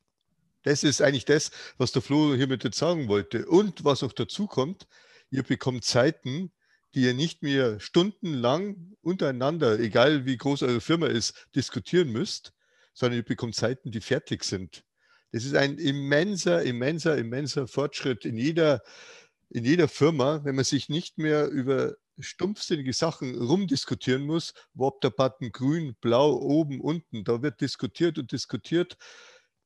Das 0.63 0.83
ist 0.83 1.01
eigentlich 1.01 1.25
das, 1.25 1.51
was 1.77 1.91
der 1.91 2.01
Flo 2.01 2.33
hiermit 2.35 2.63
jetzt 2.63 2.77
sagen 2.77 3.07
wollte. 3.07 3.45
Und 3.45 3.83
was 3.85 4.01
auch 4.01 4.13
dazu 4.13 4.47
kommt, 4.47 4.87
ihr 5.29 5.43
bekommt 5.43 5.83
Zeiten, 5.83 6.51
die 6.95 7.01
ihr 7.01 7.13
nicht 7.13 7.43
mehr 7.43 7.79
stundenlang 7.79 8.95
untereinander, 9.01 9.79
egal 9.79 10.25
wie 10.25 10.37
groß 10.37 10.63
eure 10.63 10.81
Firma 10.81 11.07
ist, 11.07 11.47
diskutieren 11.55 12.09
müsst, 12.09 12.53
sondern 12.93 13.17
ihr 13.17 13.25
bekommt 13.25 13.55
Zeiten, 13.55 13.91
die 13.91 14.01
fertig 14.01 14.43
sind. 14.43 14.83
Das 15.31 15.43
ist 15.45 15.55
ein 15.55 15.77
immenser, 15.77 16.61
immenser, 16.63 17.17
immenser 17.17 17.67
Fortschritt 17.67 18.23
in 18.25 18.37
jeder, 18.37 18.81
in 19.49 19.65
jeder 19.65 19.87
Firma, 19.87 20.43
wenn 20.43 20.55
man 20.55 20.65
sich 20.65 20.89
nicht 20.89 21.17
mehr 21.17 21.47
über 21.47 21.95
stumpfsinnige 22.19 22.93
Sachen 22.93 23.35
rumdiskutieren 23.35 24.23
muss, 24.23 24.53
wo 24.73 24.87
ob 24.87 25.01
der 25.01 25.09
Button 25.09 25.51
grün, 25.51 25.95
blau, 26.01 26.33
oben, 26.35 26.79
unten, 26.79 27.23
da 27.23 27.41
wird 27.41 27.61
diskutiert 27.61 28.17
und 28.17 28.31
diskutiert. 28.31 28.97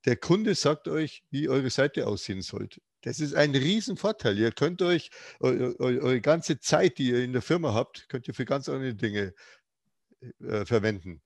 Der 0.05 0.15
Kunde 0.15 0.55
sagt 0.55 0.87
euch, 0.87 1.23
wie 1.29 1.49
eure 1.49 1.69
Seite 1.69 2.07
aussehen 2.07 2.41
sollte. 2.41 2.81
Das 3.01 3.19
ist 3.19 3.35
ein 3.35 3.55
Riesenvorteil. 3.55 4.37
Ihr 4.37 4.51
könnt 4.51 4.81
euch 4.81 5.09
eure, 5.39 6.21
ganze 6.21 6.59
Zeit, 6.59 6.97
die 6.97 7.09
ihr 7.09 7.23
in 7.23 7.33
der 7.33 7.41
Firma 7.41 7.73
habt, 7.73 8.07
könnt 8.09 8.27
ihr 8.27 8.33
für 8.33 8.45
ganz 8.45 8.69
andere 8.69 8.95
Dinge 8.95 9.33
äh, 10.39 10.65
verwenden. 10.65 11.21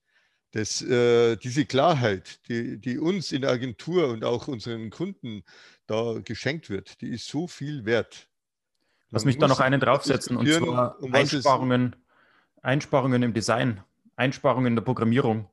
Das, 0.51 0.82
äh, 0.82 1.38
diese 1.38 1.66
Klarheit, 1.66 2.40
die, 2.50 2.78
die 2.80 2.98
uns 2.98 3.32
in 3.32 3.42
der 3.42 3.51
Agentur 3.51 4.10
und 4.10 4.25
auch 4.25 4.48
unseren 4.50 4.90
Kunden 4.90 5.44
da 5.88 6.20
geschenkt 6.24 6.70
wird, 6.70 7.00
die 7.01 7.10
ist 7.10 7.28
so 7.28 7.48
viel 7.48 7.86
wert. 7.86 8.31
Lass 9.12 9.25
mich 9.25 9.38
da 9.38 9.48
noch 9.48 9.60
einen 9.60 9.80
draufsetzen, 9.80 10.38
und 10.38 10.48
zwar 10.48 11.01
um 11.01 11.13
Einsparungen, 11.13 11.96
Einsparungen 12.62 13.24
im 13.24 13.34
Design, 13.34 13.82
Einsparungen 14.15 14.68
in 14.68 14.75
der 14.75 14.84
Programmierung. 14.84 15.50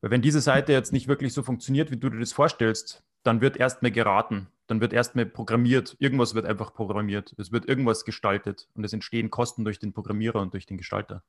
Weil 0.00 0.10
wenn 0.10 0.22
diese 0.22 0.40
Seite 0.40 0.72
jetzt 0.72 0.92
nicht 0.92 1.08
wirklich 1.08 1.32
so 1.32 1.42
funktioniert, 1.42 1.90
wie 1.90 1.96
du 1.96 2.08
dir 2.08 2.18
das 2.18 2.32
vorstellst, 2.32 3.04
dann 3.22 3.40
wird 3.40 3.56
erstmal 3.56 3.92
geraten, 3.92 4.48
dann 4.66 4.80
wird 4.80 4.92
erstmal 4.92 5.26
programmiert, 5.26 5.96
irgendwas 5.98 6.34
wird 6.34 6.46
einfach 6.46 6.72
programmiert, 6.74 7.34
es 7.38 7.52
wird 7.52 7.68
irgendwas 7.68 8.04
gestaltet 8.04 8.68
und 8.74 8.84
es 8.84 8.92
entstehen 8.92 9.30
Kosten 9.30 9.64
durch 9.64 9.78
den 9.78 9.92
Programmierer 9.92 10.40
und 10.40 10.54
durch 10.54 10.66
den 10.66 10.78
Gestalter. 10.78 11.22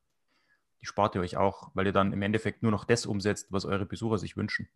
Die 0.82 0.86
spart 0.86 1.16
ihr 1.16 1.22
euch 1.22 1.38
auch, 1.38 1.70
weil 1.74 1.86
ihr 1.86 1.94
dann 1.94 2.14
im 2.14 2.22
Endeffekt 2.22 2.64
nur 2.64 2.72
noch 2.72 2.86
das 2.86 3.06
umsetzt, 3.06 3.48
was 3.52 3.66
eure 3.66 3.86
Besucher 3.86 4.18
sich 4.18 4.38
wünschen. 4.38 4.68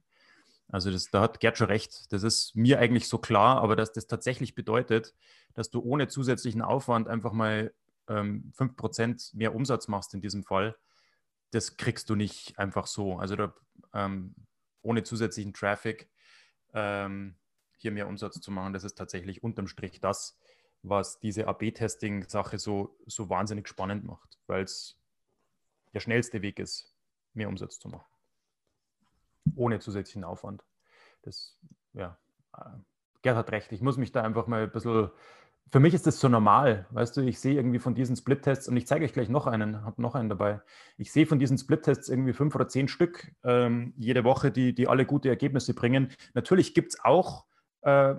Also 0.69 0.91
das, 0.91 1.09
da 1.09 1.21
hat 1.21 1.39
Gerd 1.39 1.57
schon 1.57 1.67
recht. 1.67 2.11
Das 2.11 2.23
ist 2.23 2.55
mir 2.55 2.79
eigentlich 2.79 3.07
so 3.07 3.17
klar, 3.17 3.61
aber 3.61 3.75
dass 3.75 3.93
das 3.93 4.07
tatsächlich 4.07 4.55
bedeutet, 4.55 5.15
dass 5.53 5.69
du 5.69 5.81
ohne 5.81 6.07
zusätzlichen 6.07 6.61
Aufwand 6.61 7.07
einfach 7.07 7.31
mal 7.31 7.73
ähm, 8.09 8.51
5% 8.57 9.35
mehr 9.35 9.55
Umsatz 9.55 9.87
machst 9.87 10.13
in 10.13 10.21
diesem 10.21 10.43
Fall, 10.43 10.75
das 11.51 11.77
kriegst 11.77 12.09
du 12.09 12.15
nicht 12.15 12.59
einfach 12.59 12.87
so. 12.87 13.17
Also 13.17 13.35
da, 13.35 13.53
ähm, 13.93 14.35
ohne 14.81 15.03
zusätzlichen 15.03 15.53
Traffic 15.53 16.09
ähm, 16.73 17.35
hier 17.77 17.91
mehr 17.91 18.07
Umsatz 18.07 18.41
zu 18.41 18.51
machen, 18.51 18.73
das 18.73 18.83
ist 18.83 18.97
tatsächlich 18.97 19.43
unterm 19.43 19.67
Strich 19.67 20.01
das, 20.01 20.37
was 20.83 21.19
diese 21.19 21.47
AB-Testing-Sache 21.47 22.59
so, 22.59 22.97
so 23.05 23.29
wahnsinnig 23.29 23.67
spannend 23.67 24.03
macht, 24.03 24.37
weil 24.47 24.63
es 24.63 24.97
der 25.93 26.01
schnellste 26.01 26.41
Weg 26.41 26.59
ist, 26.59 26.93
mehr 27.33 27.47
Umsatz 27.47 27.79
zu 27.79 27.87
machen 27.87 28.16
ohne 29.55 29.79
zusätzlichen 29.79 30.23
Aufwand. 30.23 30.63
Das, 31.21 31.57
ja, 31.93 32.17
äh, 32.55 32.61
Gerd 33.21 33.37
hat 33.37 33.51
recht. 33.51 33.71
Ich 33.71 33.81
muss 33.81 33.97
mich 33.97 34.11
da 34.11 34.21
einfach 34.21 34.47
mal 34.47 34.63
ein 34.63 34.71
bisschen. 34.71 35.09
Für 35.69 35.81
mich 35.81 35.93
ist 35.93 36.07
das 36.07 36.21
so 36.21 36.29
normal, 36.29 36.85
weißt 36.91 37.17
du, 37.17 37.21
ich 37.21 37.41
sehe 37.41 37.55
irgendwie 37.55 37.79
von 37.79 37.93
diesen 37.93 38.15
Split-Tests 38.15 38.69
und 38.69 38.77
ich 38.77 38.87
zeige 38.87 39.03
euch 39.03 39.11
gleich 39.11 39.27
noch 39.27 39.47
einen, 39.47 39.83
habe 39.83 40.01
noch 40.01 40.15
einen 40.15 40.29
dabei. 40.29 40.61
Ich 40.97 41.11
sehe 41.11 41.25
von 41.25 41.39
diesen 41.39 41.57
Split-Tests 41.57 42.07
irgendwie 42.07 42.31
fünf 42.31 42.55
oder 42.55 42.69
zehn 42.69 42.87
Stück 42.87 43.33
ähm, 43.43 43.93
jede 43.97 44.23
Woche, 44.23 44.49
die, 44.49 44.73
die 44.73 44.87
alle 44.87 45.05
gute 45.05 45.27
Ergebnisse 45.27 45.73
bringen. 45.73 46.13
Natürlich 46.33 46.73
gibt 46.73 46.93
es 46.93 47.03
auch 47.03 47.47
äh, 47.81 48.15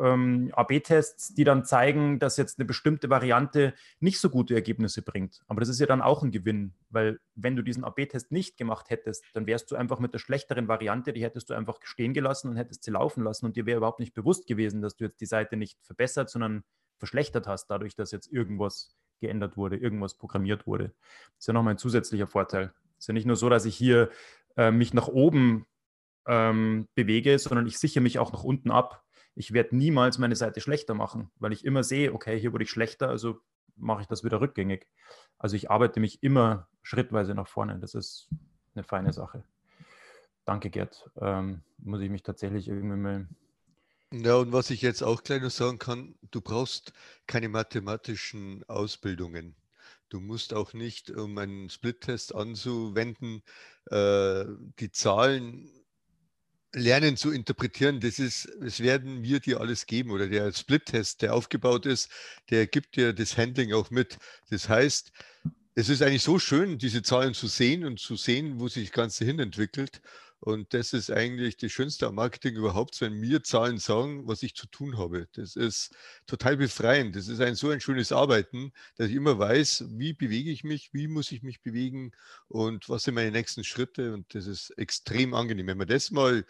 ähm, 0.00 0.50
AB-Tests, 0.54 1.34
die 1.34 1.44
dann 1.44 1.64
zeigen, 1.64 2.18
dass 2.18 2.36
jetzt 2.36 2.58
eine 2.58 2.66
bestimmte 2.66 3.10
Variante 3.10 3.74
nicht 4.00 4.20
so 4.20 4.30
gute 4.30 4.54
Ergebnisse 4.54 5.02
bringt. 5.02 5.42
Aber 5.48 5.60
das 5.60 5.68
ist 5.68 5.80
ja 5.80 5.86
dann 5.86 6.02
auch 6.02 6.22
ein 6.22 6.30
Gewinn, 6.30 6.74
weil 6.90 7.20
wenn 7.34 7.56
du 7.56 7.62
diesen 7.62 7.84
AB-Test 7.84 8.32
nicht 8.32 8.56
gemacht 8.56 8.90
hättest, 8.90 9.24
dann 9.34 9.46
wärst 9.46 9.70
du 9.70 9.76
einfach 9.76 9.98
mit 9.98 10.14
der 10.14 10.18
schlechteren 10.18 10.68
Variante, 10.68 11.12
die 11.12 11.22
hättest 11.22 11.50
du 11.50 11.54
einfach 11.54 11.78
stehen 11.82 12.14
gelassen 12.14 12.50
und 12.50 12.56
hättest 12.56 12.84
sie 12.84 12.90
laufen 12.90 13.22
lassen 13.22 13.46
und 13.46 13.56
dir 13.56 13.66
wäre 13.66 13.78
überhaupt 13.78 14.00
nicht 14.00 14.14
bewusst 14.14 14.46
gewesen, 14.46 14.82
dass 14.82 14.96
du 14.96 15.04
jetzt 15.04 15.20
die 15.20 15.26
Seite 15.26 15.56
nicht 15.56 15.78
verbessert, 15.82 16.30
sondern 16.30 16.64
verschlechtert 16.98 17.46
hast, 17.46 17.66
dadurch, 17.66 17.96
dass 17.96 18.12
jetzt 18.12 18.32
irgendwas 18.32 18.94
geändert 19.20 19.56
wurde, 19.56 19.76
irgendwas 19.76 20.14
programmiert 20.14 20.66
wurde. 20.66 20.92
Das 21.34 21.40
ist 21.40 21.46
ja 21.46 21.54
nochmal 21.54 21.74
ein 21.74 21.78
zusätzlicher 21.78 22.26
Vorteil. 22.26 22.72
Es 22.98 23.04
ist 23.04 23.08
ja 23.08 23.14
nicht 23.14 23.26
nur 23.26 23.36
so, 23.36 23.48
dass 23.48 23.64
ich 23.64 23.76
hier 23.76 24.10
äh, 24.56 24.70
mich 24.70 24.94
nach 24.94 25.08
oben 25.08 25.66
ähm, 26.26 26.88
bewege, 26.94 27.38
sondern 27.38 27.66
ich 27.66 27.78
sichere 27.78 28.02
mich 28.02 28.18
auch 28.18 28.32
nach 28.32 28.44
unten 28.44 28.70
ab 28.70 29.01
ich 29.34 29.52
werde 29.52 29.76
niemals 29.76 30.18
meine 30.18 30.36
Seite 30.36 30.60
schlechter 30.60 30.94
machen, 30.94 31.30
weil 31.38 31.52
ich 31.52 31.64
immer 31.64 31.84
sehe, 31.84 32.12
okay, 32.12 32.38
hier 32.38 32.52
wurde 32.52 32.64
ich 32.64 32.70
schlechter, 32.70 33.08
also 33.08 33.40
mache 33.76 34.02
ich 34.02 34.08
das 34.08 34.24
wieder 34.24 34.40
rückgängig. 34.40 34.86
Also 35.38 35.56
ich 35.56 35.70
arbeite 35.70 36.00
mich 36.00 36.22
immer 36.22 36.68
schrittweise 36.82 37.34
nach 37.34 37.48
vorne. 37.48 37.78
Das 37.78 37.94
ist 37.94 38.28
eine 38.74 38.84
feine 38.84 39.12
Sache. 39.12 39.44
Danke, 40.44 40.70
Gerd. 40.70 41.10
Ähm, 41.20 41.62
muss 41.78 42.00
ich 42.00 42.10
mich 42.10 42.22
tatsächlich 42.22 42.68
irgendwie 42.68 42.96
mal. 42.96 43.28
Ja, 44.12 44.36
und 44.36 44.52
was 44.52 44.70
ich 44.70 44.82
jetzt 44.82 45.02
auch 45.02 45.22
noch 45.26 45.50
sagen 45.50 45.78
kann, 45.78 46.14
du 46.30 46.40
brauchst 46.40 46.92
keine 47.26 47.48
mathematischen 47.48 48.62
Ausbildungen. 48.68 49.56
Du 50.10 50.20
musst 50.20 50.52
auch 50.52 50.74
nicht, 50.74 51.10
um 51.10 51.38
einen 51.38 51.70
Split-Test 51.70 52.34
anzuwenden, 52.34 53.42
äh, 53.86 54.44
die 54.78 54.90
Zahlen 54.90 55.70
lernen 56.74 57.16
zu 57.16 57.30
interpretieren, 57.30 58.00
das 58.00 58.18
ist, 58.18 58.48
das 58.60 58.80
werden 58.80 59.22
wir 59.22 59.40
dir 59.40 59.60
alles 59.60 59.86
geben 59.86 60.10
oder 60.10 60.28
der 60.28 60.52
Split-Test, 60.52 61.22
der 61.22 61.34
aufgebaut 61.34 61.86
ist, 61.86 62.10
der 62.50 62.66
gibt 62.66 62.96
dir 62.96 63.12
das 63.12 63.36
Handling 63.36 63.72
auch 63.72 63.90
mit. 63.90 64.18
Das 64.50 64.68
heißt, 64.68 65.12
es 65.74 65.88
ist 65.88 66.02
eigentlich 66.02 66.22
so 66.22 66.38
schön, 66.38 66.78
diese 66.78 67.02
Zahlen 67.02 67.34
zu 67.34 67.46
sehen 67.46 67.84
und 67.84 67.98
zu 67.98 68.16
sehen, 68.16 68.60
wo 68.60 68.68
sich 68.68 68.88
das 68.88 68.92
Ganze 68.92 69.24
hin 69.24 69.38
entwickelt. 69.38 70.00
Und 70.44 70.74
das 70.74 70.92
ist 70.92 71.08
eigentlich 71.08 71.56
das 71.56 71.70
Schönste 71.70 72.08
am 72.08 72.16
Marketing 72.16 72.56
überhaupt, 72.56 73.00
wenn 73.00 73.12
mir 73.12 73.44
Zahlen 73.44 73.78
sagen, 73.78 74.26
was 74.26 74.42
ich 74.42 74.56
zu 74.56 74.66
tun 74.66 74.98
habe. 74.98 75.28
Das 75.34 75.54
ist 75.54 75.94
total 76.26 76.56
befreiend. 76.56 77.14
Das 77.14 77.28
ist 77.28 77.40
ein 77.40 77.54
so 77.54 77.70
ein 77.70 77.80
schönes 77.80 78.10
Arbeiten, 78.10 78.72
dass 78.96 79.08
ich 79.08 79.14
immer 79.14 79.38
weiß, 79.38 79.84
wie 79.90 80.14
bewege 80.14 80.50
ich 80.50 80.64
mich, 80.64 80.92
wie 80.92 81.06
muss 81.06 81.30
ich 81.30 81.44
mich 81.44 81.62
bewegen 81.62 82.10
und 82.48 82.88
was 82.88 83.04
sind 83.04 83.14
meine 83.14 83.30
nächsten 83.30 83.62
Schritte. 83.62 84.12
Und 84.12 84.34
das 84.34 84.48
ist 84.48 84.70
extrem 84.70 85.32
angenehm. 85.32 85.68
Wenn 85.68 85.78
man 85.78 85.86
das 85.86 86.10
mal 86.10 86.44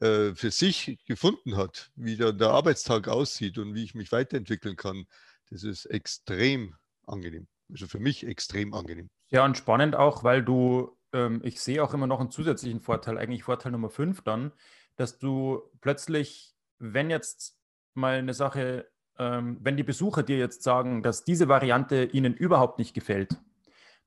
äh, 0.00 0.34
für 0.34 0.50
sich 0.50 0.98
gefunden 1.04 1.58
hat, 1.58 1.90
wie 1.96 2.16
dann 2.16 2.38
der 2.38 2.48
Arbeitstag 2.48 3.08
aussieht 3.08 3.58
und 3.58 3.74
wie 3.74 3.84
ich 3.84 3.94
mich 3.94 4.10
weiterentwickeln 4.10 4.76
kann, 4.76 5.04
das 5.50 5.64
ist 5.64 5.84
extrem 5.84 6.76
angenehm. 7.06 7.46
Also 7.70 7.88
für 7.88 7.98
mich 7.98 8.26
extrem 8.26 8.72
angenehm. 8.72 9.10
Ja, 9.28 9.44
und 9.44 9.58
spannend 9.58 9.96
auch, 9.96 10.24
weil 10.24 10.42
du 10.42 10.96
ähm, 11.14 11.40
ich 11.42 11.60
sehe 11.60 11.82
auch 11.82 11.94
immer 11.94 12.06
noch 12.06 12.20
einen 12.20 12.30
zusätzlichen 12.30 12.80
Vorteil, 12.80 13.16
eigentlich 13.16 13.44
Vorteil 13.44 13.72
Nummer 13.72 13.88
5 13.88 14.20
dann, 14.22 14.52
dass 14.96 15.18
du 15.18 15.62
plötzlich, 15.80 16.54
wenn 16.78 17.08
jetzt 17.08 17.58
mal 17.94 18.16
eine 18.16 18.34
Sache, 18.34 18.90
ähm, 19.18 19.56
wenn 19.60 19.76
die 19.76 19.82
Besucher 19.82 20.22
dir 20.22 20.36
jetzt 20.36 20.62
sagen, 20.62 21.02
dass 21.02 21.24
diese 21.24 21.48
Variante 21.48 22.04
ihnen 22.04 22.34
überhaupt 22.34 22.78
nicht 22.78 22.92
gefällt, 22.92 23.40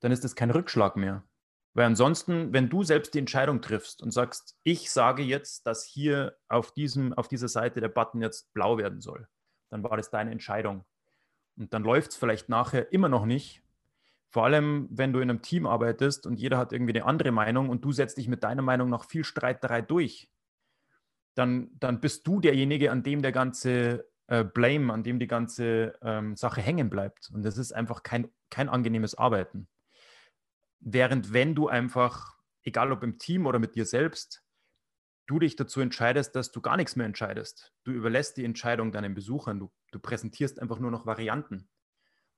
dann 0.01 0.11
ist 0.11 0.23
das 0.23 0.35
kein 0.35 0.51
Rückschlag 0.51 0.95
mehr. 0.95 1.23
Weil 1.73 1.85
ansonsten, 1.85 2.53
wenn 2.53 2.69
du 2.69 2.83
selbst 2.83 3.13
die 3.13 3.19
Entscheidung 3.19 3.61
triffst 3.61 4.01
und 4.01 4.11
sagst, 4.11 4.57
ich 4.63 4.91
sage 4.91 5.23
jetzt, 5.23 5.65
dass 5.67 5.85
hier 5.85 6.35
auf, 6.49 6.71
diesem, 6.71 7.13
auf 7.13 7.27
dieser 7.27 7.47
Seite 7.47 7.81
der 7.81 7.89
Button 7.89 8.21
jetzt 8.21 8.53
blau 8.53 8.77
werden 8.77 8.99
soll, 8.99 9.27
dann 9.69 9.83
war 9.83 9.95
das 9.95 10.09
deine 10.09 10.31
Entscheidung. 10.31 10.85
Und 11.55 11.73
dann 11.73 11.83
läuft 11.83 12.11
es 12.11 12.17
vielleicht 12.17 12.49
nachher 12.49 12.91
immer 12.91 13.09
noch 13.09 13.25
nicht, 13.25 13.63
vor 14.29 14.45
allem, 14.45 14.87
wenn 14.91 15.13
du 15.13 15.19
in 15.19 15.29
einem 15.29 15.41
Team 15.41 15.65
arbeitest 15.65 16.27
und 16.27 16.39
jeder 16.39 16.57
hat 16.57 16.73
irgendwie 16.73 16.93
eine 16.93 17.05
andere 17.05 17.31
Meinung 17.31 17.69
und 17.69 17.83
du 17.83 17.91
setzt 17.91 18.17
dich 18.17 18.27
mit 18.27 18.43
deiner 18.43 18.61
Meinung 18.61 18.89
noch 18.89 19.05
viel 19.05 19.23
Streiterei 19.23 19.81
durch, 19.81 20.29
dann, 21.35 21.69
dann 21.79 22.01
bist 22.01 22.27
du 22.27 22.39
derjenige, 22.39 22.91
an 22.91 23.03
dem 23.03 23.21
der 23.21 23.31
ganze 23.31 24.09
äh, 24.27 24.43
Blame, 24.43 24.91
an 24.91 25.03
dem 25.03 25.19
die 25.19 25.27
ganze 25.27 25.93
ähm, 26.01 26.35
Sache 26.35 26.61
hängen 26.61 26.89
bleibt. 26.89 27.29
Und 27.33 27.43
das 27.43 27.57
ist 27.57 27.71
einfach 27.71 28.03
kein, 28.03 28.29
kein 28.49 28.69
angenehmes 28.69 29.15
Arbeiten. 29.15 29.67
Während 30.79 31.33
wenn 31.33 31.55
du 31.55 31.67
einfach, 31.67 32.37
egal 32.63 32.91
ob 32.91 33.03
im 33.03 33.19
Team 33.19 33.45
oder 33.45 33.59
mit 33.59 33.75
dir 33.75 33.85
selbst, 33.85 34.43
du 35.27 35.39
dich 35.39 35.55
dazu 35.55 35.79
entscheidest, 35.79 36.35
dass 36.35 36.51
du 36.51 36.61
gar 36.61 36.77
nichts 36.77 36.95
mehr 36.95 37.05
entscheidest. 37.05 37.73
Du 37.83 37.91
überlässt 37.91 38.37
die 38.37 38.45
Entscheidung 38.45 38.91
deinen 38.91 39.13
Besuchern. 39.13 39.59
Du, 39.59 39.71
du 39.91 39.99
präsentierst 39.99 40.59
einfach 40.59 40.79
nur 40.79 40.91
noch 40.91 41.05
Varianten. 41.05 41.69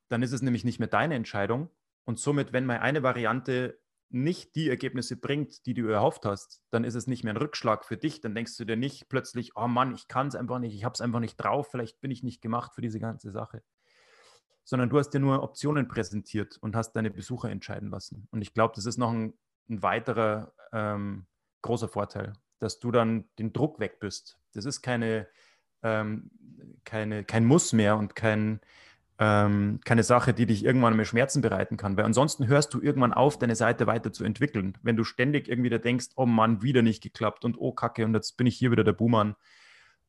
Dann 0.09 0.23
ist 0.23 0.31
es 0.31 0.41
nämlich 0.41 0.63
nicht 0.63 0.79
mehr 0.79 0.87
deine 0.87 1.15
Entscheidung, 1.15 1.69
und 2.09 2.17
somit, 2.17 2.53
wenn 2.53 2.65
mal 2.65 2.79
eine 2.79 3.03
Variante 3.03 3.79
nicht 4.09 4.55
die 4.55 4.67
Ergebnisse 4.67 5.15
bringt, 5.15 5.67
die 5.67 5.75
du 5.75 5.85
erhofft 5.89 6.25
hast, 6.25 6.63
dann 6.71 6.83
ist 6.83 6.95
es 6.95 7.05
nicht 7.05 7.23
mehr 7.23 7.33
ein 7.33 7.37
Rückschlag 7.37 7.85
für 7.85 7.97
dich. 7.97 8.19
Dann 8.19 8.33
denkst 8.33 8.57
du 8.57 8.65
dir 8.65 8.77
nicht 8.77 9.09
plötzlich, 9.09 9.55
oh 9.55 9.67
Mann, 9.67 9.93
ich 9.93 10.07
kann 10.07 10.25
es 10.25 10.33
einfach 10.33 10.57
nicht, 10.57 10.73
ich 10.73 10.83
habe 10.83 10.93
es 10.93 11.01
einfach 11.01 11.19
nicht 11.19 11.35
drauf, 11.35 11.67
vielleicht 11.69 12.01
bin 12.01 12.09
ich 12.09 12.23
nicht 12.23 12.41
gemacht 12.41 12.73
für 12.73 12.81
diese 12.81 12.99
ganze 12.99 13.29
Sache. 13.29 13.61
Sondern 14.63 14.89
du 14.89 14.97
hast 14.97 15.11
dir 15.11 15.19
nur 15.19 15.43
Optionen 15.43 15.87
präsentiert 15.87 16.57
und 16.61 16.75
hast 16.75 16.93
deine 16.93 17.11
Besucher 17.11 17.51
entscheiden 17.51 17.91
lassen. 17.91 18.27
Und 18.31 18.41
ich 18.41 18.55
glaube, 18.55 18.73
das 18.75 18.87
ist 18.87 18.97
noch 18.97 19.11
ein, 19.11 19.35
ein 19.69 19.83
weiterer 19.83 20.51
ähm, 20.73 21.27
großer 21.61 21.89
Vorteil, 21.89 22.33
dass 22.57 22.79
du 22.79 22.91
dann 22.91 23.29
den 23.37 23.53
Druck 23.53 23.79
weg 23.79 23.99
bist. 23.99 24.39
Das 24.55 24.65
ist 24.65 24.81
keine, 24.81 25.27
ähm, 25.83 26.31
keine, 26.85 27.23
kein 27.23 27.45
Muss 27.45 27.71
mehr 27.71 27.97
und 27.97 28.15
kein, 28.15 28.61
ähm, 29.19 29.81
keine 29.83 30.03
Sache, 30.03 30.33
die 30.33 30.45
dich 30.45 30.63
irgendwann 30.63 30.95
mehr 30.95 31.05
Schmerzen 31.05 31.41
bereiten 31.41 31.75
kann. 31.75 31.97
Weil 31.97 32.05
ansonsten 32.05 32.47
hörst 32.47 32.73
du 32.73 32.81
irgendwann 32.81 33.13
auf, 33.13 33.37
deine 33.37 33.55
Seite 33.55 33.85
weiterzuentwickeln. 33.85 34.77
Wenn 34.81 34.95
du 34.95 35.03
ständig 35.03 35.49
irgendwie 35.49 35.69
da 35.69 35.77
denkst, 35.77 36.07
oh 36.15 36.25
Mann, 36.25 36.61
wieder 36.61 36.81
nicht 36.81 37.03
geklappt 37.03 37.43
und 37.43 37.57
oh 37.59 37.73
Kacke 37.73 38.05
und 38.05 38.13
jetzt 38.13 38.37
bin 38.37 38.47
ich 38.47 38.57
hier 38.57 38.71
wieder 38.71 38.85
der 38.85 38.93
Buhmann, 38.93 39.35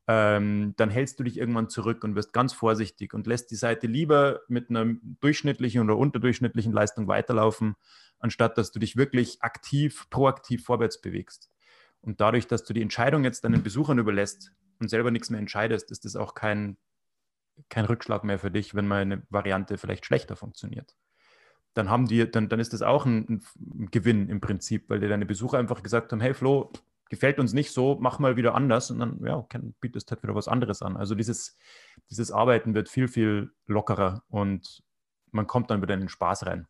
ähm, 0.06 0.74
dann 0.76 0.90
hältst 0.90 1.18
du 1.18 1.24
dich 1.24 1.38
irgendwann 1.38 1.68
zurück 1.68 2.04
und 2.04 2.14
wirst 2.14 2.32
ganz 2.32 2.52
vorsichtig 2.52 3.12
und 3.12 3.26
lässt 3.26 3.50
die 3.50 3.56
Seite 3.56 3.88
lieber 3.88 4.40
mit 4.48 4.70
einer 4.70 4.86
durchschnittlichen 5.20 5.82
oder 5.82 5.96
unterdurchschnittlichen 5.96 6.72
Leistung 6.72 7.08
weiterlaufen, 7.08 7.74
anstatt 8.20 8.58
dass 8.58 8.70
du 8.70 8.78
dich 8.78 8.96
wirklich 8.96 9.42
aktiv, 9.42 10.06
proaktiv 10.10 10.64
vorwärts 10.64 11.00
bewegst. 11.00 11.50
Und 12.00 12.20
dadurch, 12.20 12.46
dass 12.46 12.64
du 12.64 12.72
die 12.72 12.82
Entscheidung 12.82 13.24
jetzt 13.24 13.44
deinen 13.44 13.62
Besuchern 13.62 13.98
überlässt 13.98 14.52
und 14.78 14.88
selber 14.88 15.10
nichts 15.10 15.30
mehr 15.30 15.40
entscheidest, 15.40 15.90
ist 15.90 16.04
das 16.04 16.16
auch 16.16 16.34
kein, 16.34 16.76
kein 17.68 17.84
Rückschlag 17.84 18.24
mehr 18.24 18.38
für 18.38 18.50
dich, 18.50 18.74
wenn 18.74 18.86
mal 18.86 19.02
eine 19.02 19.22
Variante 19.30 19.78
vielleicht 19.78 20.06
schlechter 20.06 20.36
funktioniert. 20.36 20.96
Dann 21.74 21.88
haben 21.88 22.06
die, 22.06 22.28
dann, 22.30 22.48
dann 22.48 22.60
ist 22.60 22.72
das 22.72 22.82
auch 22.82 23.06
ein, 23.06 23.42
ein 23.58 23.90
Gewinn 23.90 24.28
im 24.28 24.40
Prinzip, 24.40 24.88
weil 24.88 25.00
dir 25.00 25.08
deine 25.08 25.26
Besucher 25.26 25.58
einfach 25.58 25.82
gesagt 25.82 26.12
haben, 26.12 26.20
hey 26.20 26.34
Flo, 26.34 26.72
gefällt 27.08 27.38
uns 27.38 27.52
nicht 27.52 27.72
so, 27.72 27.98
mach 28.00 28.18
mal 28.18 28.36
wieder 28.36 28.54
anders 28.54 28.90
und 28.90 29.00
dann 29.00 29.20
ja, 29.24 29.46
bietest 29.80 30.10
halt 30.10 30.22
wieder 30.22 30.34
was 30.34 30.48
anderes 30.48 30.82
an. 30.82 30.96
Also 30.96 31.14
dieses, 31.14 31.56
dieses 32.08 32.30
Arbeiten 32.32 32.74
wird 32.74 32.88
viel, 32.88 33.08
viel 33.08 33.52
lockerer 33.66 34.24
und 34.28 34.82
man 35.32 35.46
kommt 35.46 35.70
dann 35.70 35.82
wieder 35.82 35.94
in 35.94 36.00
den 36.00 36.08
Spaß 36.08 36.46
rein. 36.46 36.66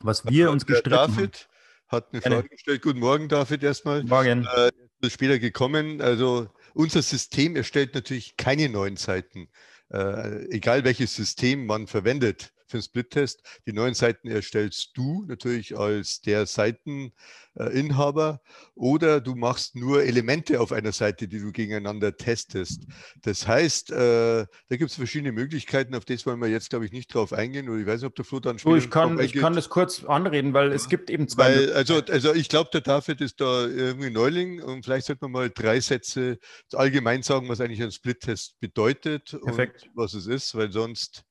Was 0.00 0.26
wir 0.26 0.50
uns 0.50 0.66
gestritten 0.66 0.90
David 0.90 1.48
hat 1.88 2.12
eine 2.12 2.22
Frage 2.22 2.48
gestellt. 2.48 2.82
Guten 2.82 3.00
Morgen, 3.00 3.28
David, 3.28 3.62
erstmal. 3.62 4.02
Morgen. 4.04 4.46
Äh, 4.56 4.70
später 5.08 5.38
gekommen. 5.38 6.00
Also 6.00 6.48
unser 6.74 7.02
System 7.02 7.56
erstellt 7.56 7.94
natürlich 7.94 8.36
keine 8.36 8.68
neuen 8.68 8.96
Seiten. 8.96 9.48
Äh, 9.90 10.46
egal 10.50 10.84
welches 10.84 11.14
System 11.14 11.66
man 11.66 11.86
verwendet 11.86 12.52
für 12.66 12.78
den 12.78 12.82
Split-Test. 12.82 13.42
Die 13.66 13.72
neuen 13.72 13.94
Seiten 13.94 14.28
erstellst 14.28 14.90
du 14.94 15.24
natürlich 15.26 15.76
als 15.76 16.20
der 16.20 16.46
Seiteninhaber 16.46 18.40
oder 18.74 19.20
du 19.20 19.34
machst 19.34 19.76
nur 19.76 20.02
Elemente 20.02 20.60
auf 20.60 20.72
einer 20.72 20.92
Seite, 20.92 21.28
die 21.28 21.38
du 21.40 21.52
gegeneinander 21.52 22.16
testest. 22.16 22.86
Das 23.22 23.46
heißt, 23.46 23.90
äh, 23.90 24.46
da 24.68 24.76
gibt 24.76 24.90
es 24.90 24.96
verschiedene 24.96 25.32
Möglichkeiten, 25.32 25.94
auf 25.94 26.04
das 26.04 26.26
wollen 26.26 26.40
wir 26.40 26.48
jetzt, 26.48 26.70
glaube 26.70 26.84
ich, 26.84 26.92
nicht 26.92 27.14
drauf 27.14 27.32
eingehen. 27.32 27.68
Oder 27.68 27.80
ich 27.80 27.86
weiß 27.86 28.00
nicht, 28.00 28.08
ob 28.08 28.14
der 28.14 28.24
Flo 28.24 28.40
dann 28.40 28.58
später. 28.58 28.76
ich, 28.76 28.90
kann, 28.90 29.18
ich 29.20 29.34
kann 29.34 29.54
das 29.54 29.68
kurz 29.68 30.04
anreden, 30.04 30.52
weil 30.52 30.72
es 30.72 30.88
gibt 30.88 31.10
eben 31.10 31.28
zwei. 31.28 31.56
Weil, 31.56 31.72
also, 31.72 32.02
also 32.08 32.34
ich 32.34 32.48
glaube, 32.48 32.70
der 32.72 32.80
David 32.80 33.20
ist 33.20 33.40
da 33.40 33.66
irgendwie 33.66 34.10
Neuling 34.10 34.62
und 34.62 34.84
vielleicht 34.84 35.06
sollte 35.06 35.24
man 35.24 35.32
mal 35.32 35.50
drei 35.50 35.80
Sätze 35.80 36.38
allgemein 36.72 37.22
sagen, 37.22 37.48
was 37.48 37.60
eigentlich 37.60 37.82
ein 37.82 37.92
Split-Test 37.92 38.58
bedeutet 38.60 39.36
Perfekt. 39.44 39.84
und 39.84 39.96
was 39.96 40.14
es 40.14 40.26
ist, 40.26 40.54
weil 40.54 40.70
sonst 40.72 41.25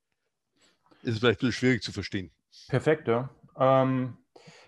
ist 1.05 1.19
vielleicht 1.19 1.39
ein 1.39 1.47
bisschen 1.47 1.59
schwierig 1.59 1.83
zu 1.83 1.91
verstehen. 1.91 2.31
Perfekt, 2.67 3.07
ja. 3.07 3.29
Ähm, 3.57 4.17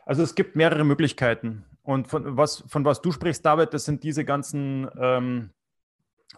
also 0.06 0.24
es 0.24 0.36
gibt 0.36 0.56
mehrere 0.56 0.84
Möglichkeiten. 0.84 1.66
Und 1.84 2.08
von 2.08 2.38
was, 2.38 2.64
von 2.68 2.84
was 2.86 3.02
du 3.02 3.12
sprichst, 3.12 3.46
David, 3.46 3.74
das 3.74 3.86
sind 3.86 4.04
diese 4.04 4.26
ganzen 4.26 4.90
ähm, 5.00 5.52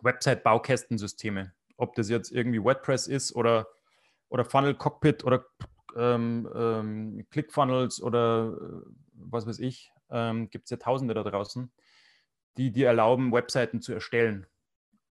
Website-Baukästensysteme. 0.01 1.53
Ob 1.77 1.96
das 1.96 2.10
jetzt 2.10 2.32
irgendwie 2.32 2.63
WordPress 2.63 3.08
ist 3.08 3.36
oder, 3.36 3.68
oder 4.29 4.46
Funnel 4.46 4.75
Cockpit 4.75 5.24
oder 5.24 5.46
ähm, 5.96 6.48
ähm, 6.53 7.25
ClickFunnels 7.32 8.01
oder 8.01 8.58
äh, 8.62 8.91
was 9.13 9.48
weiß 9.48 9.60
ich, 9.60 9.91
ähm, 10.12 10.50
gibt 10.50 10.65
es 10.65 10.72
ja 10.72 10.77
tausende 10.77 11.13
da 11.13 11.24
draußen, 11.24 11.72
die 12.58 12.72
dir 12.72 12.88
erlauben, 12.88 13.32
Webseiten 13.32 13.82
zu 13.82 13.94
erstellen. 13.94 14.46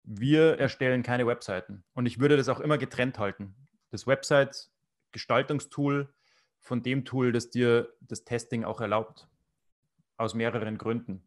Wir 0.02 0.58
erstellen 0.58 1.02
keine 1.02 1.26
Webseiten. 1.26 1.84
Und 1.94 2.06
ich 2.06 2.20
würde 2.20 2.36
das 2.36 2.48
auch 2.48 2.60
immer 2.60 2.78
getrennt 2.78 3.18
halten. 3.18 3.54
Das 3.90 4.06
Website 4.06 4.70
Gestaltungstool 5.16 6.12
von 6.60 6.82
dem 6.82 7.06
Tool, 7.06 7.32
das 7.32 7.48
dir 7.48 7.90
das 8.00 8.24
Testing 8.24 8.64
auch 8.64 8.82
erlaubt. 8.82 9.28
Aus 10.18 10.34
mehreren 10.34 10.76
Gründen. 10.76 11.26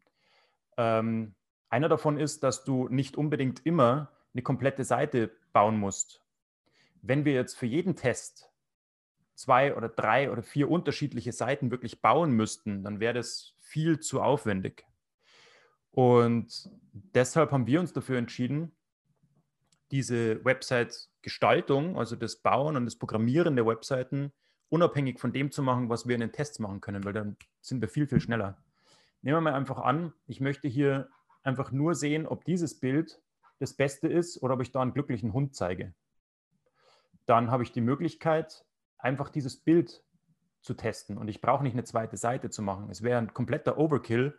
Ähm, 0.76 1.34
einer 1.70 1.88
davon 1.88 2.18
ist, 2.18 2.44
dass 2.44 2.62
du 2.62 2.88
nicht 2.88 3.16
unbedingt 3.16 3.66
immer 3.66 4.12
eine 4.32 4.42
komplette 4.42 4.84
Seite 4.84 5.32
bauen 5.52 5.76
musst. 5.76 6.22
Wenn 7.02 7.24
wir 7.24 7.32
jetzt 7.32 7.58
für 7.58 7.66
jeden 7.66 7.96
Test 7.96 8.52
zwei 9.34 9.74
oder 9.74 9.88
drei 9.88 10.30
oder 10.30 10.44
vier 10.44 10.70
unterschiedliche 10.70 11.32
Seiten 11.32 11.72
wirklich 11.72 12.00
bauen 12.00 12.30
müssten, 12.30 12.84
dann 12.84 13.00
wäre 13.00 13.14
das 13.14 13.56
viel 13.58 13.98
zu 13.98 14.22
aufwendig. 14.22 14.86
Und 15.90 16.70
deshalb 16.92 17.50
haben 17.50 17.66
wir 17.66 17.80
uns 17.80 17.92
dafür 17.92 18.18
entschieden, 18.18 18.70
diese 19.90 20.44
Website-Gestaltung, 20.44 21.98
also 21.98 22.16
das 22.16 22.36
Bauen 22.36 22.76
und 22.76 22.84
das 22.84 22.96
Programmieren 22.96 23.56
der 23.56 23.66
Webseiten, 23.66 24.32
unabhängig 24.68 25.18
von 25.18 25.32
dem 25.32 25.50
zu 25.50 25.62
machen, 25.62 25.88
was 25.88 26.06
wir 26.06 26.14
in 26.14 26.20
den 26.20 26.32
Tests 26.32 26.58
machen 26.58 26.80
können, 26.80 27.04
weil 27.04 27.12
dann 27.12 27.36
sind 27.60 27.80
wir 27.80 27.88
viel, 27.88 28.06
viel 28.06 28.20
schneller. 28.20 28.56
Nehmen 29.22 29.36
wir 29.36 29.40
mal 29.40 29.54
einfach 29.54 29.78
an, 29.78 30.12
ich 30.26 30.40
möchte 30.40 30.68
hier 30.68 31.08
einfach 31.42 31.72
nur 31.72 31.94
sehen, 31.94 32.26
ob 32.26 32.44
dieses 32.44 32.78
Bild 32.78 33.20
das 33.58 33.74
Beste 33.74 34.08
ist 34.08 34.42
oder 34.42 34.54
ob 34.54 34.62
ich 34.62 34.72
da 34.72 34.80
einen 34.80 34.94
glücklichen 34.94 35.32
Hund 35.32 35.54
zeige. 35.54 35.92
Dann 37.26 37.50
habe 37.50 37.62
ich 37.62 37.72
die 37.72 37.80
Möglichkeit, 37.80 38.64
einfach 38.98 39.28
dieses 39.28 39.56
Bild 39.56 40.02
zu 40.62 40.74
testen. 40.74 41.18
Und 41.18 41.28
ich 41.28 41.40
brauche 41.40 41.62
nicht 41.62 41.74
eine 41.74 41.84
zweite 41.84 42.16
Seite 42.16 42.50
zu 42.50 42.62
machen. 42.62 42.90
Es 42.90 43.02
wäre 43.02 43.18
ein 43.18 43.34
kompletter 43.34 43.78
Overkill, 43.78 44.38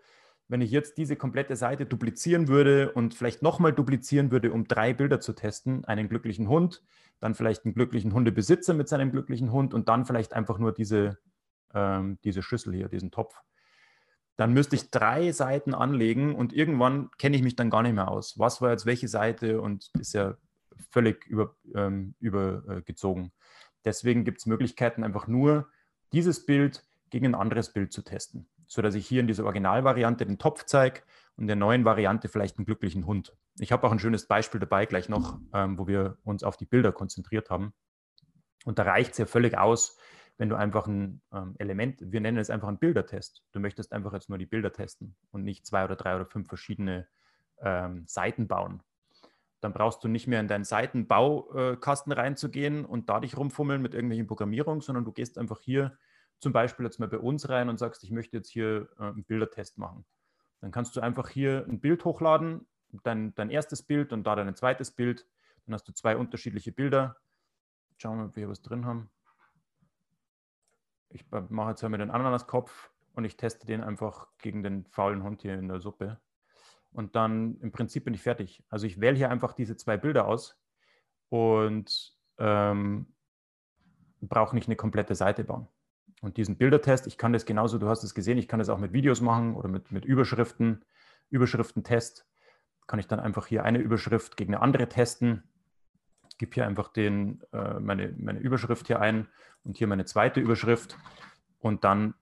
wenn 0.52 0.60
ich 0.60 0.70
jetzt 0.70 0.98
diese 0.98 1.16
komplette 1.16 1.56
Seite 1.56 1.86
duplizieren 1.86 2.50
würde 2.50 2.92
und 2.92 3.14
vielleicht 3.14 3.42
nochmal 3.42 3.72
duplizieren 3.72 4.32
würde, 4.32 4.52
um 4.52 4.68
drei 4.68 4.94
Bilder 4.94 5.22
zu 5.22 5.32
testen, 5.32 5.86
einen 5.86 6.10
glücklichen 6.10 6.50
Hund, 6.50 6.84
dann 7.22 7.36
vielleicht 7.36 7.64
einen 7.64 7.74
glücklichen 7.74 8.14
Hundebesitzer 8.14 8.74
mit 8.74 8.90
seinem 8.90 9.12
glücklichen 9.12 9.54
Hund 9.54 9.74
und 9.74 9.88
dann 9.88 10.06
vielleicht 10.06 10.34
einfach 10.34 10.60
nur 10.60 10.74
diese, 10.74 11.18
ähm, 11.74 12.20
diese 12.26 12.44
Schüssel 12.44 12.74
hier, 12.74 12.90
diesen 12.90 13.12
Topf. 13.12 13.34
Dann 14.36 14.52
müsste 14.52 14.76
ich 14.76 14.92
drei 14.92 15.32
Seiten 15.32 15.74
anlegen 15.74 16.36
und 16.36 16.52
irgendwann 16.52 17.12
kenne 17.18 17.38
ich 17.38 17.44
mich 17.44 17.56
dann 17.56 17.70
gar 17.70 17.82
nicht 17.82 17.96
mehr 17.96 18.12
aus. 18.12 18.38
Was 18.38 18.62
war 18.62 18.72
jetzt 18.72 18.86
welche 18.86 19.08
Seite 19.08 19.62
und 19.62 19.90
ist 20.00 20.14
ja 20.14 20.36
völlig 20.90 21.26
über, 21.28 21.56
ähm, 21.74 22.14
übergezogen. 22.20 23.32
Deswegen 23.86 24.26
gibt 24.26 24.40
es 24.40 24.48
Möglichkeiten, 24.48 25.06
einfach 25.06 25.28
nur 25.28 25.70
dieses 26.12 26.46
Bild 26.46 26.86
gegen 27.10 27.28
ein 27.28 27.36
anderes 27.36 27.72
Bild 27.72 27.94
zu 27.94 28.02
testen 28.02 28.50
sodass 28.72 28.96
ich 28.96 29.06
hier 29.06 29.20
in 29.20 29.28
dieser 29.28 29.44
Originalvariante 29.44 30.26
den 30.26 30.40
Topf 30.40 30.64
zeige 30.64 31.02
und 31.36 31.44
in 31.44 31.48
der 31.48 31.58
neuen 31.58 31.84
Variante 31.84 32.30
vielleicht 32.30 32.58
einen 32.58 32.66
glücklichen 32.66 33.06
Hund. 33.06 33.36
Ich 33.60 33.74
habe 33.74 33.86
auch 33.86 33.92
ein 33.92 34.00
schönes 34.00 34.28
Beispiel 34.28 34.62
dabei 34.62 34.86
gleich 34.86 35.10
noch, 35.10 35.40
ähm, 35.54 35.78
wo 35.78 35.88
wir 35.88 36.18
uns 36.24 36.42
auf 36.42 36.56
die 36.56 36.66
Bilder 36.66 36.94
konzentriert 36.94 37.50
haben. 37.50 37.74
Und 38.64 38.80
da 38.80 38.84
reicht 38.84 39.12
es 39.12 39.18
ja 39.18 39.26
völlig 39.26 39.58
aus, 39.58 39.98
wenn 40.38 40.48
du 40.48 40.56
einfach 40.56 40.88
ein 40.88 41.22
ähm, 41.34 41.56
Element, 41.60 42.00
wir 42.02 42.22
nennen 42.22 42.38
es 42.38 42.50
einfach 42.50 42.70
einen 42.70 42.80
Bildertest. 42.80 43.44
Du 43.52 43.60
möchtest 43.60 43.92
einfach 43.92 44.14
jetzt 44.14 44.30
nur 44.30 44.38
die 44.38 44.46
Bilder 44.46 44.72
testen 44.72 45.18
und 45.32 45.44
nicht 45.44 45.66
zwei 45.66 45.84
oder 45.84 45.98
drei 45.98 46.16
oder 46.16 46.26
fünf 46.26 46.48
verschiedene 46.48 47.10
ähm, 47.60 48.06
Seiten 48.08 48.48
bauen. 48.48 48.84
Dann 49.60 49.74
brauchst 49.74 50.02
du 50.02 50.08
nicht 50.08 50.28
mehr 50.28 50.40
in 50.40 50.48
deinen 50.48 50.64
Seitenbaukasten 50.64 52.14
reinzugehen 52.14 52.86
und 52.86 53.10
da 53.10 53.20
dich 53.20 53.36
rumfummeln 53.36 53.82
mit 53.82 53.94
irgendwelchen 53.94 54.28
Programmierungen, 54.28 54.80
sondern 54.80 55.04
du 55.04 55.12
gehst 55.12 55.38
einfach 55.38 55.60
hier 55.60 55.98
zum 56.42 56.54
Beispiel 56.54 56.86
jetzt 56.86 57.00
mal 57.00 57.08
bei 57.08 57.20
uns 57.20 57.48
rein 57.50 57.70
und 57.70 57.78
sagst, 57.78 58.04
ich 58.04 58.12
möchte 58.12 58.36
jetzt 58.36 58.50
hier 58.50 58.90
äh, 59.00 59.04
einen 59.04 59.24
Bildertest 59.24 59.78
machen. 59.78 60.06
Dann 60.60 60.72
kannst 60.72 60.96
du 60.96 61.02
einfach 61.02 61.30
hier 61.30 61.66
ein 61.70 61.80
Bild 61.80 62.04
hochladen, 62.04 62.68
dein, 63.04 63.34
dein 63.36 63.50
erstes 63.50 63.84
Bild 63.84 64.12
und 64.12 64.24
da 64.24 64.36
dein 64.36 64.56
zweites 64.56 64.92
Bild. 64.92 65.28
Dann 65.66 65.76
hast 65.76 65.88
du 65.88 65.94
zwei 65.94 66.18
unterschiedliche 66.18 66.72
Bilder. 66.72 67.16
Schauen 67.98 68.18
wir 68.18 68.24
mal, 68.24 68.30
ob 68.30 68.36
wir 68.36 68.42
hier 68.42 68.50
was 68.50 68.64
drin 68.64 68.86
haben. 68.86 69.12
Ich 71.10 71.26
mache 71.30 71.70
jetzt 71.70 71.84
mal 71.84 71.98
den 71.98 72.10
Ananaskopf 72.10 72.90
und 73.14 73.26
ich 73.26 73.38
teste 73.38 73.68
den 73.68 73.84
einfach 73.84 74.28
gegen 74.40 74.64
den 74.64 74.86
faulen 74.88 75.24
Hund 75.24 75.42
hier 75.44 75.54
in 75.54 75.68
der 75.68 75.80
Suppe. 75.80 76.20
Und 76.92 77.16
dann 77.16 77.60
im 77.62 77.72
Prinzip 77.72 78.06
bin 78.06 78.14
ich 78.14 78.22
fertig. 78.22 78.64
Also 78.70 78.88
ich 78.88 79.00
wähle 79.00 79.16
hier 79.16 79.30
einfach 79.30 79.54
diese 79.54 79.78
zwei 79.78 79.98
Bilder 79.98 80.28
aus 80.28 80.60
und 81.30 82.18
ähm, 82.40 83.14
brauche 84.22 84.56
nicht 84.56 84.68
eine 84.68 84.76
komplette 84.76 85.16
Seite 85.16 85.44
bauen. 85.44 85.68
Und 86.22 86.38
diesen 86.38 86.56
Bildertest, 86.56 87.08
ich 87.08 87.18
kann 87.18 87.34
das 87.34 87.46
genauso, 87.46 87.80
du 87.80 87.90
hast 87.90 88.04
es 88.04 88.14
gesehen, 88.14 88.38
ich 88.38 88.48
kann 88.48 88.60
das 88.60 88.70
auch 88.70 88.78
mit 88.78 88.94
Videos 88.94 89.22
machen 89.22 89.56
oder 89.56 89.68
mit, 89.68 89.92
mit 89.92 90.06
Überschriften, 90.06 90.86
Überschriftentest. 91.32 92.28
Kann 92.88 93.00
ich 93.00 93.08
dann 93.08 93.20
einfach 93.20 93.48
hier 93.48 93.64
eine 93.64 93.80
Überschrift 93.80 94.38
gegen 94.38 94.54
eine 94.54 94.64
andere 94.64 94.88
testen. 94.88 95.44
Ich 96.30 96.38
gebe 96.38 96.54
hier 96.54 96.68
einfach 96.68 96.90
den, 96.90 97.42
äh, 97.54 97.80
meine, 97.80 98.14
meine 98.18 98.40
Überschrift 98.40 98.88
hier 98.88 99.00
ein 99.02 99.28
und 99.64 99.78
hier 99.78 99.88
meine 99.88 100.06
zweite 100.06 100.40
Überschrift. 100.40 100.98
Und 101.60 101.84
dann 101.84 102.14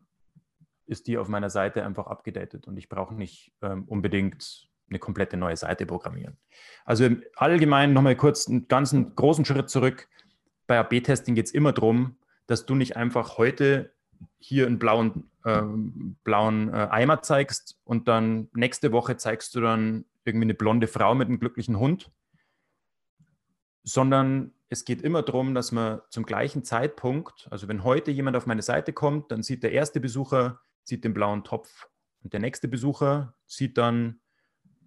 ist 0.86 1.08
die 1.08 1.18
auf 1.18 1.28
meiner 1.28 1.50
Seite 1.50 1.84
einfach 1.84 2.08
abgedatet 2.08 2.68
und 2.68 2.78
ich 2.78 2.90
brauche 2.90 3.14
nicht 3.14 3.54
ähm, 3.62 3.84
unbedingt 3.86 4.70
eine 4.90 5.00
komplette 5.00 5.38
neue 5.38 5.56
Seite 5.56 5.86
programmieren. 5.86 6.38
Also 6.86 7.06
im 7.06 7.24
Allgemeinen 7.36 7.94
nochmal 7.94 8.16
kurz 8.16 8.48
einen 8.48 8.68
ganzen 8.68 9.16
großen 9.16 9.46
Schritt 9.46 9.70
zurück. 9.70 10.08
Bei 10.68 10.80
AB-Testing 10.80 11.36
geht 11.36 11.46
es 11.46 11.52
immer 11.52 11.74
darum, 11.74 12.18
dass 12.50 12.66
du 12.66 12.76
nicht 12.76 12.98
einfach 12.98 13.38
heute 13.38 13.94
hier 14.40 14.66
einen 14.66 14.80
blauen, 14.80 15.30
äh, 15.44 15.62
blauen 16.24 16.74
äh, 16.74 16.88
Eimer 16.90 17.22
zeigst 17.22 17.80
und 17.84 18.08
dann 18.08 18.50
nächste 18.54 18.92
Woche 18.92 19.18
zeigst 19.18 19.56
du 19.56 19.62
dann 19.62 20.06
irgendwie 20.26 20.46
eine 20.46 20.54
blonde 20.54 20.88
Frau 20.88 21.16
mit 21.16 21.28
einem 21.28 21.40
glücklichen 21.40 21.80
Hund, 21.80 22.12
sondern 23.84 24.54
es 24.70 24.86
geht 24.86 25.02
immer 25.02 25.24
darum, 25.24 25.56
dass 25.56 25.72
man 25.72 26.02
zum 26.10 26.26
gleichen 26.26 26.64
Zeitpunkt, 26.64 27.48
also 27.52 27.68
wenn 27.68 27.84
heute 27.84 28.12
jemand 28.12 28.38
auf 28.38 28.46
meine 28.46 28.62
Seite 28.62 28.94
kommt, 28.94 29.32
dann 29.32 29.44
sieht 29.44 29.64
der 29.64 29.72
erste 29.72 30.00
Besucher 30.00 30.60
sieht 30.84 31.04
den 31.04 31.14
blauen 31.14 31.44
Topf 31.44 31.88
und 32.24 32.34
der 32.34 32.40
nächste 32.40 32.68
Besucher 32.68 33.36
sieht 33.46 33.78
dann 33.78 34.20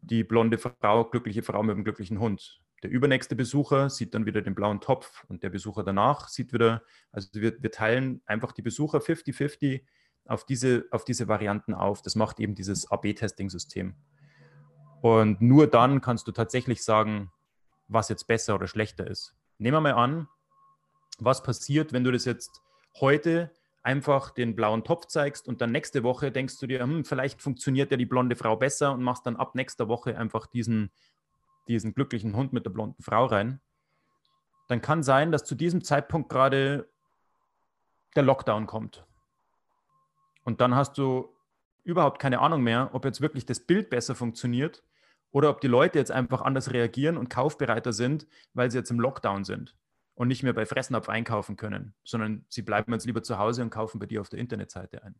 die 0.02 0.24
blonde 0.24 0.58
Frau, 0.58 1.04
glückliche 1.04 1.42
Frau 1.42 1.62
mit 1.62 1.76
dem 1.76 1.84
glücklichen 1.84 2.18
Hund. 2.18 2.61
Der 2.82 2.90
übernächste 2.90 3.36
Besucher 3.36 3.90
sieht 3.90 4.14
dann 4.14 4.26
wieder 4.26 4.42
den 4.42 4.54
blauen 4.54 4.80
Topf 4.80 5.24
und 5.28 5.42
der 5.42 5.50
Besucher 5.50 5.84
danach 5.84 6.28
sieht 6.28 6.52
wieder, 6.52 6.82
also 7.12 7.28
wir, 7.34 7.62
wir 7.62 7.70
teilen 7.70 8.22
einfach 8.26 8.52
die 8.52 8.62
Besucher 8.62 8.98
50-50 8.98 9.82
auf 10.26 10.44
diese, 10.44 10.86
auf 10.90 11.04
diese 11.04 11.28
Varianten 11.28 11.74
auf. 11.74 12.02
Das 12.02 12.16
macht 12.16 12.40
eben 12.40 12.54
dieses 12.54 12.90
AB-Testing-System. 12.90 13.94
Und 15.00 15.40
nur 15.40 15.66
dann 15.66 16.00
kannst 16.00 16.26
du 16.26 16.32
tatsächlich 16.32 16.82
sagen, 16.82 17.30
was 17.88 18.08
jetzt 18.08 18.26
besser 18.26 18.54
oder 18.54 18.66
schlechter 18.66 19.06
ist. 19.06 19.34
Nehmen 19.58 19.76
wir 19.76 19.80
mal 19.80 19.94
an, 19.94 20.28
was 21.18 21.42
passiert, 21.42 21.92
wenn 21.92 22.04
du 22.04 22.10
das 22.10 22.24
jetzt 22.24 22.62
heute 23.00 23.52
einfach 23.82 24.30
den 24.30 24.54
blauen 24.54 24.84
Topf 24.84 25.06
zeigst 25.06 25.48
und 25.48 25.60
dann 25.60 25.72
nächste 25.72 26.04
Woche 26.04 26.30
denkst 26.30 26.58
du 26.58 26.66
dir, 26.66 26.80
hm, 26.80 27.04
vielleicht 27.04 27.42
funktioniert 27.42 27.90
ja 27.90 27.96
die 27.96 28.06
blonde 28.06 28.36
Frau 28.36 28.56
besser 28.56 28.92
und 28.92 29.02
machst 29.02 29.26
dann 29.26 29.36
ab 29.36 29.54
nächster 29.54 29.88
Woche 29.88 30.16
einfach 30.16 30.46
diesen, 30.46 30.90
diesen 31.68 31.94
glücklichen 31.94 32.34
Hund 32.34 32.52
mit 32.52 32.64
der 32.64 32.70
blonden 32.70 33.02
Frau 33.02 33.26
rein. 33.26 33.60
Dann 34.68 34.80
kann 34.80 35.02
sein, 35.02 35.32
dass 35.32 35.44
zu 35.44 35.54
diesem 35.54 35.84
Zeitpunkt 35.84 36.28
gerade 36.28 36.88
der 38.14 38.22
Lockdown 38.22 38.66
kommt. 38.66 39.06
Und 40.44 40.60
dann 40.60 40.74
hast 40.74 40.98
du 40.98 41.34
überhaupt 41.84 42.20
keine 42.20 42.40
Ahnung 42.40 42.62
mehr, 42.62 42.90
ob 42.92 43.04
jetzt 43.04 43.20
wirklich 43.20 43.46
das 43.46 43.60
Bild 43.60 43.90
besser 43.90 44.14
funktioniert 44.14 44.82
oder 45.30 45.50
ob 45.50 45.60
die 45.60 45.68
Leute 45.68 45.98
jetzt 45.98 46.10
einfach 46.10 46.42
anders 46.42 46.72
reagieren 46.72 47.16
und 47.16 47.30
kaufbereiter 47.30 47.92
sind, 47.92 48.26
weil 48.54 48.70
sie 48.70 48.78
jetzt 48.78 48.90
im 48.90 49.00
Lockdown 49.00 49.44
sind 49.44 49.76
und 50.14 50.28
nicht 50.28 50.42
mehr 50.42 50.52
bei 50.52 50.66
Fressnapf 50.66 51.08
einkaufen 51.08 51.56
können, 51.56 51.94
sondern 52.04 52.44
sie 52.48 52.62
bleiben 52.62 52.92
jetzt 52.92 53.06
lieber 53.06 53.22
zu 53.22 53.38
Hause 53.38 53.62
und 53.62 53.70
kaufen 53.70 53.98
bei 53.98 54.06
dir 54.06 54.20
auf 54.20 54.28
der 54.28 54.40
Internetseite 54.40 55.02
ein. 55.02 55.14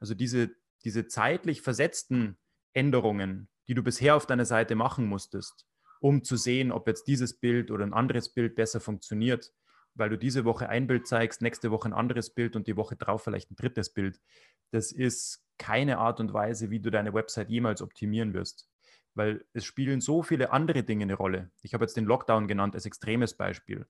Also 0.00 0.14
diese, 0.14 0.50
diese 0.84 1.06
zeitlich 1.06 1.62
versetzten 1.62 2.38
Änderungen, 2.72 3.48
die 3.68 3.74
du 3.74 3.82
bisher 3.82 4.16
auf 4.16 4.26
deiner 4.26 4.46
Seite 4.46 4.74
machen 4.74 5.06
musstest, 5.06 5.66
um 6.00 6.22
zu 6.24 6.36
sehen, 6.36 6.72
ob 6.72 6.86
jetzt 6.86 7.06
dieses 7.06 7.34
Bild 7.34 7.70
oder 7.70 7.84
ein 7.84 7.92
anderes 7.92 8.28
Bild 8.28 8.54
besser 8.54 8.80
funktioniert, 8.80 9.52
weil 9.94 10.10
du 10.10 10.18
diese 10.18 10.44
Woche 10.44 10.68
ein 10.68 10.86
Bild 10.86 11.06
zeigst, 11.06 11.42
nächste 11.42 11.70
Woche 11.70 11.88
ein 11.88 11.92
anderes 11.92 12.30
Bild 12.30 12.56
und 12.56 12.66
die 12.66 12.76
Woche 12.76 12.96
drauf 12.96 13.24
vielleicht 13.24 13.50
ein 13.50 13.56
drittes 13.56 13.90
Bild. 13.92 14.20
Das 14.70 14.92
ist 14.92 15.44
keine 15.58 15.98
Art 15.98 16.20
und 16.20 16.32
Weise, 16.32 16.70
wie 16.70 16.80
du 16.80 16.90
deine 16.90 17.14
Website 17.14 17.50
jemals 17.50 17.82
optimieren 17.82 18.32
wirst, 18.32 18.68
weil 19.14 19.44
es 19.52 19.64
spielen 19.64 20.00
so 20.00 20.22
viele 20.22 20.52
andere 20.52 20.84
Dinge 20.84 21.04
eine 21.04 21.14
Rolle. 21.14 21.50
Ich 21.62 21.74
habe 21.74 21.84
jetzt 21.84 21.96
den 21.96 22.04
Lockdown 22.04 22.46
genannt 22.46 22.74
als 22.74 22.86
extremes 22.86 23.34
Beispiel. 23.34 23.86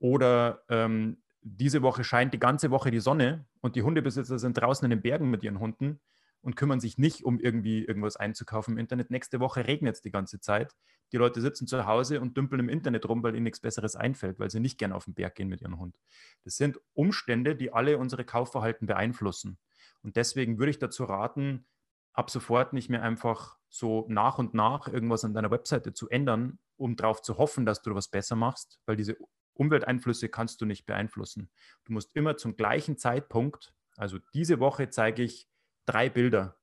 Oder 0.00 0.64
ähm, 0.68 1.22
diese 1.40 1.82
Woche 1.82 2.04
scheint 2.04 2.34
die 2.34 2.40
ganze 2.40 2.70
Woche 2.70 2.90
die 2.90 3.00
Sonne 3.00 3.46
und 3.60 3.76
die 3.76 3.82
Hundebesitzer 3.82 4.38
sind 4.38 4.54
draußen 4.54 4.84
in 4.86 4.90
den 4.90 5.02
Bergen 5.02 5.30
mit 5.30 5.42
ihren 5.42 5.60
Hunden 5.60 6.00
und 6.44 6.56
kümmern 6.56 6.78
sich 6.78 6.98
nicht 6.98 7.24
um 7.24 7.40
irgendwie 7.40 7.84
irgendwas 7.84 8.16
einzukaufen 8.16 8.74
im 8.74 8.78
Internet. 8.78 9.10
Nächste 9.10 9.40
Woche 9.40 9.66
regnet 9.66 9.96
es 9.96 10.02
die 10.02 10.10
ganze 10.10 10.40
Zeit. 10.40 10.74
Die 11.12 11.16
Leute 11.16 11.40
sitzen 11.40 11.66
zu 11.66 11.86
Hause 11.86 12.20
und 12.20 12.36
dümpeln 12.36 12.60
im 12.60 12.68
Internet 12.68 13.08
rum, 13.08 13.22
weil 13.22 13.34
ihnen 13.34 13.44
nichts 13.44 13.60
Besseres 13.60 13.96
einfällt, 13.96 14.38
weil 14.38 14.50
sie 14.50 14.60
nicht 14.60 14.78
gerne 14.78 14.94
auf 14.94 15.04
den 15.06 15.14
Berg 15.14 15.36
gehen 15.36 15.48
mit 15.48 15.62
ihrem 15.62 15.78
Hund. 15.78 15.98
Das 16.44 16.56
sind 16.56 16.78
Umstände, 16.92 17.56
die 17.56 17.72
alle 17.72 17.98
unsere 17.98 18.24
Kaufverhalten 18.24 18.86
beeinflussen. 18.86 19.58
Und 20.02 20.16
deswegen 20.16 20.58
würde 20.58 20.70
ich 20.70 20.78
dazu 20.78 21.04
raten, 21.04 21.66
ab 22.12 22.30
sofort 22.30 22.74
nicht 22.74 22.90
mehr 22.90 23.02
einfach 23.02 23.56
so 23.68 24.04
nach 24.08 24.38
und 24.38 24.54
nach 24.54 24.86
irgendwas 24.86 25.24
an 25.24 25.34
deiner 25.34 25.50
Webseite 25.50 25.94
zu 25.94 26.08
ändern, 26.10 26.58
um 26.76 26.94
darauf 26.94 27.22
zu 27.22 27.38
hoffen, 27.38 27.64
dass 27.64 27.82
du 27.82 27.94
was 27.94 28.08
besser 28.08 28.36
machst, 28.36 28.80
weil 28.84 28.96
diese 28.96 29.16
Umwelteinflüsse 29.54 30.28
kannst 30.28 30.60
du 30.60 30.66
nicht 30.66 30.84
beeinflussen. 30.84 31.50
Du 31.84 31.92
musst 31.92 32.14
immer 32.14 32.36
zum 32.36 32.56
gleichen 32.56 32.98
Zeitpunkt, 32.98 33.72
also 33.96 34.18
diese 34.34 34.60
Woche 34.60 34.90
zeige 34.90 35.22
ich 35.22 35.48
drei 35.86 36.08
Bilder. 36.08 36.56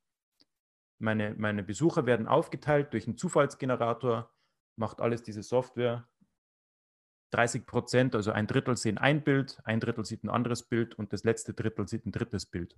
Meine, 1.00 1.34
meine 1.36 1.64
Besucher 1.64 2.06
werden 2.06 2.28
aufgeteilt 2.28 2.94
durch 2.94 3.08
einen 3.08 3.18
Zufallsgenerator, 3.18 4.32
macht 4.76 5.02
alles 5.02 5.24
diese 5.24 5.44
Software. 5.44 6.08
30 7.32 7.66
Prozent, 7.66 8.16
also 8.16 8.32
ein 8.32 8.46
Drittel 8.46 8.76
sehen 8.76 8.98
ein 8.98 9.24
Bild, 9.24 9.60
ein 9.64 9.80
Drittel 9.80 10.06
sieht 10.06 10.24
ein 10.24 10.30
anderes 10.30 10.64
Bild 10.64 10.96
und 10.96 11.14
das 11.14 11.24
letzte 11.24 11.54
Drittel 11.54 11.88
sieht 11.88 12.06
ein 12.06 12.12
drittes 12.12 12.46
Bild. 12.46 12.78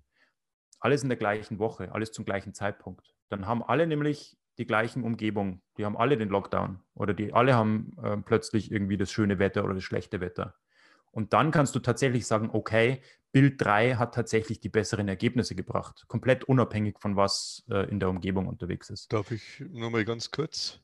Alles 0.80 1.02
in 1.02 1.10
der 1.10 1.18
gleichen 1.18 1.60
Woche, 1.60 1.92
alles 1.92 2.12
zum 2.12 2.24
gleichen 2.24 2.54
Zeitpunkt. 2.54 3.16
Dann 3.30 3.48
haben 3.48 3.64
alle 3.64 3.88
nämlich 3.88 4.38
die 4.58 4.66
gleichen 4.66 5.04
Umgebung. 5.04 5.62
Die 5.78 5.86
haben 5.86 5.98
alle 5.98 6.18
den 6.18 6.30
Lockdown 6.30 6.80
oder 6.94 7.14
die 7.14 7.34
alle 7.34 7.56
haben 7.56 7.98
äh, 8.02 8.18
plötzlich 8.18 8.72
irgendwie 8.72 8.98
das 8.98 9.12
schöne 9.12 9.40
Wetter 9.40 9.64
oder 9.64 9.74
das 9.74 9.84
schlechte 9.84 10.22
Wetter. 10.22 10.56
Und 11.14 11.32
dann 11.34 11.52
kannst 11.52 11.76
du 11.76 11.80
tatsächlich 11.80 12.26
sagen, 12.26 12.50
okay, 12.52 13.02
Bild 13.32 13.62
3 13.64 13.96
hat 13.96 14.16
tatsächlich 14.16 14.60
die 14.60 14.70
besseren 14.70 15.08
Ergebnisse 15.08 15.56
gebracht, 15.56 16.06
komplett 16.08 16.44
unabhängig 16.44 17.00
von 17.00 17.16
was 17.16 17.64
äh, 17.70 17.90
in 17.90 18.00
der 18.00 18.10
Umgebung 18.10 18.48
unterwegs 18.48 18.90
ist. 18.90 19.14
Darf 19.14 19.32
ich 19.32 19.64
nur 19.72 19.92
mal 19.92 20.04
ganz 20.06 20.32
kurz? 20.32 20.80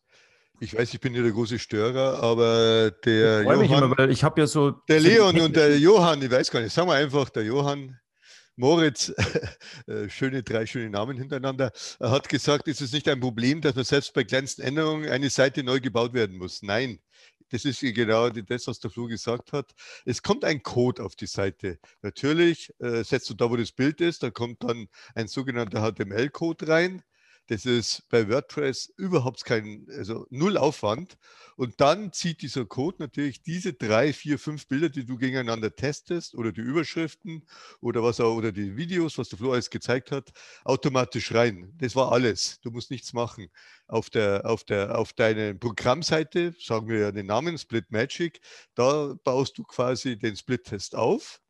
Ich 0.60 0.78
weiß, 0.78 0.94
ich 0.94 1.00
bin 1.00 1.14
hier 1.14 1.24
der 1.24 1.32
große 1.32 1.58
Störer, 1.58 2.22
aber 2.22 2.92
der 2.92 3.42
ich 3.42 3.46
Johann, 3.46 3.60
mich 3.60 3.72
immer, 3.72 3.98
weil 3.98 4.12
ich 4.12 4.24
habe 4.24 4.42
ja 4.42 4.48
so 4.48 4.72
der 4.72 5.00
Leon 5.00 5.40
und 5.40 5.56
der 5.56 5.80
Johann, 5.80 6.22
ich 6.22 6.30
weiß 6.30 6.52
gar 6.52 6.62
nicht, 6.62 6.74
sagen 6.74 6.90
wir 6.90 6.96
einfach, 6.96 7.30
der 7.30 7.44
Johann 7.44 7.98
Moritz, 8.56 9.14
äh, 9.88 10.10
schöne 10.10 10.44
drei 10.44 10.66
schöne 10.66 10.90
Namen 10.90 11.18
hintereinander, 11.18 11.72
hat 12.02 12.30
gesagt, 12.30 12.68
ist 12.68 12.82
es 12.82 12.92
nicht 12.92 13.08
ein 13.08 13.22
Problem, 13.22 13.62
dass 13.62 13.76
man 13.76 13.86
selbst 13.86 14.14
bei 14.14 14.26
kleinsten 14.26 14.62
Änderungen 14.62 15.10
eine 15.10 15.30
Seite 15.30 15.64
neu 15.64 15.80
gebaut 15.80 16.14
werden 16.14 16.38
muss? 16.38 16.62
Nein, 16.62 17.00
das 17.50 17.66
ist 17.66 17.82
genau 17.82 18.30
das, 18.30 18.68
was 18.68 18.80
der 18.80 18.92
Flo 18.92 19.08
gesagt 19.08 19.54
hat. 19.54 19.74
Es 20.06 20.22
kommt 20.22 20.46
ein 20.46 20.64
Code 20.64 21.04
auf 21.04 21.16
die 21.16 21.28
Seite. 21.28 21.80
Natürlich 22.02 22.74
äh, 22.80 23.04
setzt 23.04 23.30
du 23.30 23.34
da, 23.34 23.50
wo 23.50 23.56
das 23.56 23.72
Bild 23.72 24.02
ist, 24.02 24.24
da 24.24 24.32
kommt 24.32 24.64
dann 24.64 24.88
ein 25.16 25.28
sogenannter 25.28 25.82
HTML-Code 25.82 26.68
rein. 26.68 27.04
Das 27.50 27.66
ist 27.66 28.08
bei 28.10 28.30
WordPress 28.30 28.94
überhaupt 28.96 29.44
kein, 29.44 29.88
also 29.98 30.28
null 30.30 30.56
Aufwand. 30.56 31.18
Und 31.56 31.82
dann 31.82 32.14
zieht 32.14 32.44
dieser 32.44 32.68
Code 32.68 32.98
natürlich 33.00 33.42
diese 33.42 33.74
drei, 33.74 34.14
vier, 34.14 34.38
fünf 34.38 34.68
Bilder, 34.68 34.90
die 34.90 35.04
du 35.04 35.18
gegeneinander 35.18 35.76
testest 35.76 36.36
oder 36.36 36.52
die 36.52 36.62
Überschriften 36.62 37.48
oder 37.82 38.04
was 38.04 38.20
auch, 38.20 38.36
oder 38.36 38.52
die 38.52 38.78
Videos, 38.78 39.18
was 39.18 39.30
der 39.30 39.40
Flo 39.40 39.52
alles 39.52 39.72
gezeigt 39.72 40.12
hat, 40.12 40.30
automatisch 40.64 41.34
rein. 41.34 41.74
Das 41.80 41.96
war 41.96 42.12
alles. 42.12 42.60
Du 42.62 42.70
musst 42.70 42.92
nichts 42.92 43.14
machen. 43.14 43.50
Auf 43.88 44.12
der, 44.12 44.46
auf 44.46 44.64
der, 44.64 45.00
auf 45.00 45.14
deiner 45.14 45.56
Programmseite, 45.56 46.54
sagen 46.60 46.88
wir 46.88 47.00
ja 47.00 47.12
den 47.12 47.26
Namen 47.26 47.58
Split 47.58 47.90
Magic, 47.90 48.42
da 48.76 49.16
baust 49.24 49.58
du 49.58 49.64
quasi 49.64 50.20
den 50.20 50.36
Split-Test 50.36 50.94
auf 50.96 51.42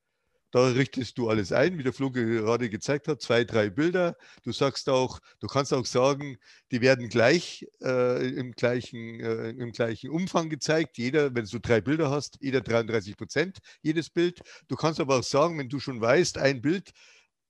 da 0.52 0.68
richtest 0.68 1.18
du 1.18 1.30
alles 1.30 1.52
ein, 1.52 1.78
wie 1.78 1.84
der 1.84 1.94
Flo 1.94 2.12
gerade 2.12 2.70
gezeigt 2.70 3.08
hat, 3.08 3.22
zwei, 3.22 3.44
drei 3.44 3.70
Bilder. 3.70 4.16
Du 4.44 4.52
sagst 4.52 4.90
auch, 4.90 5.20
du 5.40 5.48
kannst 5.48 5.74
auch 5.74 5.86
sagen, 5.86 6.38
die 6.72 6.82
werden 6.82 7.10
gleich 7.10 7.68
äh, 7.82 8.28
im, 8.30 8.54
gleichen, 8.54 9.20
äh, 9.20 9.50
im 9.50 9.72
gleichen 9.72 10.10
Umfang 10.10 10.50
gezeigt. 10.50 10.98
Jeder, 10.98 11.34
wenn 11.36 11.46
du 11.46 11.60
drei 11.60 11.82
Bilder 11.82 12.10
hast, 12.10 12.38
jeder 12.42 12.62
33 12.62 13.16
Prozent, 13.16 13.60
jedes 13.82 14.10
Bild. 14.10 14.42
Du 14.68 14.76
kannst 14.76 15.00
aber 15.00 15.20
auch 15.20 15.24
sagen, 15.24 15.58
wenn 15.60 15.70
du 15.70 15.80
schon 15.80 16.02
weißt, 16.02 16.38
ein 16.38 16.62
Bild 16.62 16.92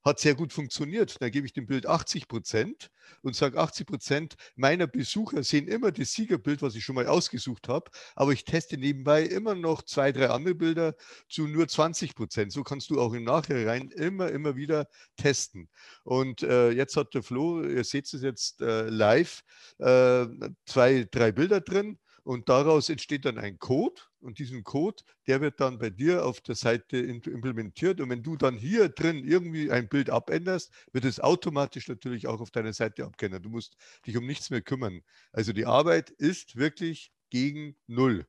hat 0.03 0.19
sehr 0.19 0.35
gut 0.35 0.53
funktioniert. 0.53 1.21
Dann 1.21 1.31
gebe 1.31 1.45
ich 1.45 1.53
dem 1.53 1.67
Bild 1.67 1.85
80 1.85 2.27
Prozent 2.27 2.89
und 3.21 3.35
sage, 3.35 3.59
80 3.59 3.87
Prozent 3.87 4.35
meiner 4.55 4.87
Besucher 4.87 5.43
sehen 5.43 5.67
immer 5.67 5.91
das 5.91 6.13
Siegerbild, 6.13 6.61
was 6.61 6.75
ich 6.75 6.83
schon 6.83 6.95
mal 6.95 7.07
ausgesucht 7.07 7.67
habe, 7.67 7.89
aber 8.15 8.31
ich 8.31 8.45
teste 8.45 8.77
nebenbei 8.77 9.23
immer 9.23 9.55
noch 9.55 9.81
zwei, 9.83 10.11
drei 10.11 10.29
andere 10.29 10.55
Bilder 10.55 10.95
zu 11.27 11.47
nur 11.47 11.67
20 11.67 12.15
Prozent. 12.15 12.51
So 12.51 12.63
kannst 12.63 12.89
du 12.89 12.99
auch 12.99 13.13
im 13.13 13.23
Nachhinein 13.23 13.89
immer, 13.89 14.29
immer 14.29 14.55
wieder 14.55 14.87
testen. 15.17 15.69
Und 16.03 16.43
äh, 16.43 16.71
jetzt 16.71 16.95
hat 16.95 17.13
der 17.13 17.23
Flo, 17.23 17.63
ihr 17.63 17.83
seht 17.83 18.11
es 18.13 18.21
jetzt 18.21 18.61
äh, 18.61 18.89
live, 18.89 19.41
äh, 19.79 20.25
zwei, 20.65 21.07
drei 21.09 21.31
Bilder 21.31 21.61
drin 21.61 21.99
und 22.23 22.49
daraus 22.49 22.89
entsteht 22.89 23.25
dann 23.25 23.37
ein 23.37 23.59
Code 23.59 24.01
und 24.21 24.39
diesen 24.39 24.63
Code, 24.63 25.03
der 25.27 25.41
wird 25.41 25.59
dann 25.59 25.77
bei 25.79 25.89
dir 25.89 26.25
auf 26.25 26.41
der 26.41 26.55
Seite 26.55 26.97
implementiert. 26.97 28.01
Und 28.01 28.09
wenn 28.09 28.23
du 28.23 28.35
dann 28.35 28.57
hier 28.57 28.89
drin 28.89 29.23
irgendwie 29.23 29.71
ein 29.71 29.89
Bild 29.89 30.09
abänderst, 30.09 30.71
wird 30.91 31.05
es 31.05 31.19
automatisch 31.19 31.87
natürlich 31.87 32.27
auch 32.27 32.41
auf 32.41 32.51
deiner 32.51 32.73
Seite 32.73 33.05
abgeändert. 33.05 33.45
Du 33.45 33.49
musst 33.49 33.75
dich 34.05 34.17
um 34.17 34.25
nichts 34.25 34.49
mehr 34.49 34.61
kümmern. 34.61 35.01
Also 35.31 35.53
die 35.53 35.65
Arbeit 35.65 36.09
ist 36.09 36.55
wirklich 36.55 37.11
gegen 37.29 37.75
Null, 37.87 38.25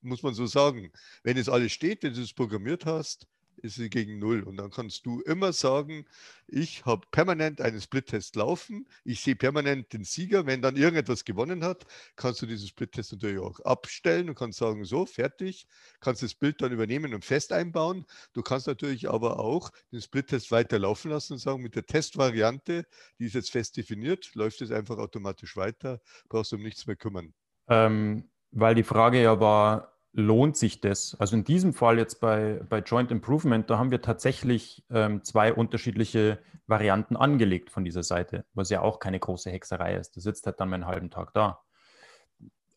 muss 0.00 0.22
man 0.22 0.34
so 0.34 0.46
sagen. 0.46 0.92
Wenn 1.22 1.36
es 1.36 1.48
alles 1.48 1.72
steht, 1.72 2.02
wenn 2.02 2.14
du 2.14 2.22
es 2.22 2.34
programmiert 2.34 2.86
hast, 2.86 3.26
ist 3.58 3.76
sie 3.76 3.90
gegen 3.90 4.18
Null. 4.18 4.42
Und 4.42 4.56
dann 4.56 4.70
kannst 4.70 5.06
du 5.06 5.20
immer 5.22 5.52
sagen, 5.52 6.06
ich 6.46 6.84
habe 6.84 7.06
permanent 7.10 7.60
einen 7.60 7.80
Split-Test 7.80 8.36
laufen, 8.36 8.86
ich 9.04 9.20
sehe 9.20 9.36
permanent 9.36 9.92
den 9.92 10.04
Sieger. 10.04 10.46
Wenn 10.46 10.62
dann 10.62 10.76
irgendetwas 10.76 11.24
gewonnen 11.24 11.64
hat, 11.64 11.86
kannst 12.16 12.42
du 12.42 12.46
diesen 12.46 12.68
Split-Test 12.68 13.12
natürlich 13.12 13.38
auch 13.38 13.60
abstellen 13.60 14.28
und 14.28 14.34
kannst 14.34 14.58
sagen, 14.58 14.84
so, 14.84 15.06
fertig, 15.06 15.66
kannst 16.00 16.22
das 16.22 16.34
Bild 16.34 16.60
dann 16.60 16.72
übernehmen 16.72 17.14
und 17.14 17.24
fest 17.24 17.52
einbauen. 17.52 18.04
Du 18.32 18.42
kannst 18.42 18.66
natürlich 18.66 19.08
aber 19.08 19.38
auch 19.38 19.70
den 19.92 20.00
Split-Test 20.00 20.50
weiter 20.50 20.78
laufen 20.78 21.10
lassen 21.10 21.34
und 21.34 21.38
sagen, 21.38 21.62
mit 21.62 21.74
der 21.74 21.86
Testvariante, 21.86 22.86
die 23.18 23.26
ist 23.26 23.34
jetzt 23.34 23.50
fest 23.50 23.76
definiert, 23.76 24.34
läuft 24.34 24.60
es 24.60 24.70
einfach 24.70 24.98
automatisch 24.98 25.56
weiter, 25.56 26.00
brauchst 26.28 26.52
du 26.52 26.56
um 26.56 26.62
nichts 26.62 26.86
mehr 26.86 26.96
kümmern. 26.96 27.32
Ähm, 27.68 28.28
weil 28.50 28.74
die 28.74 28.82
Frage 28.82 29.22
ja 29.22 29.40
war, 29.40 29.91
lohnt 30.12 30.56
sich 30.56 30.80
das? 30.80 31.16
Also 31.18 31.36
in 31.36 31.44
diesem 31.44 31.72
Fall 31.72 31.98
jetzt 31.98 32.20
bei, 32.20 32.60
bei 32.68 32.80
Joint 32.80 33.10
Improvement, 33.10 33.68
da 33.68 33.78
haben 33.78 33.90
wir 33.90 34.02
tatsächlich 34.02 34.84
ähm, 34.90 35.24
zwei 35.24 35.52
unterschiedliche 35.52 36.38
Varianten 36.66 37.16
angelegt 37.16 37.70
von 37.70 37.84
dieser 37.84 38.02
Seite, 38.02 38.44
was 38.54 38.70
ja 38.70 38.82
auch 38.82 38.98
keine 38.98 39.18
große 39.18 39.50
Hexerei 39.50 39.96
ist. 39.96 40.16
Das 40.16 40.24
sitzt 40.24 40.46
halt 40.46 40.60
dann 40.60 40.68
mal 40.68 40.76
einen 40.76 40.86
halben 40.86 41.10
Tag 41.10 41.32
da. 41.32 41.62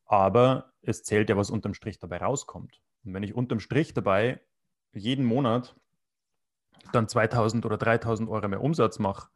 Aber 0.05 0.73
es 0.81 1.03
zählt 1.03 1.29
ja, 1.29 1.37
was 1.37 1.49
unterm 1.49 1.73
Strich 1.73 1.99
dabei 1.99 2.17
rauskommt. 2.17 2.81
Und 3.03 3.13
wenn 3.13 3.23
ich 3.23 3.35
unterm 3.35 3.59
Strich 3.59 3.93
dabei 3.93 4.39
jeden 4.93 5.25
Monat 5.25 5.75
dann 6.91 7.07
2000 7.07 7.65
oder 7.65 7.77
3000 7.77 8.29
Euro 8.29 8.47
mehr 8.47 8.61
Umsatz 8.61 8.99
mache, 8.99 9.29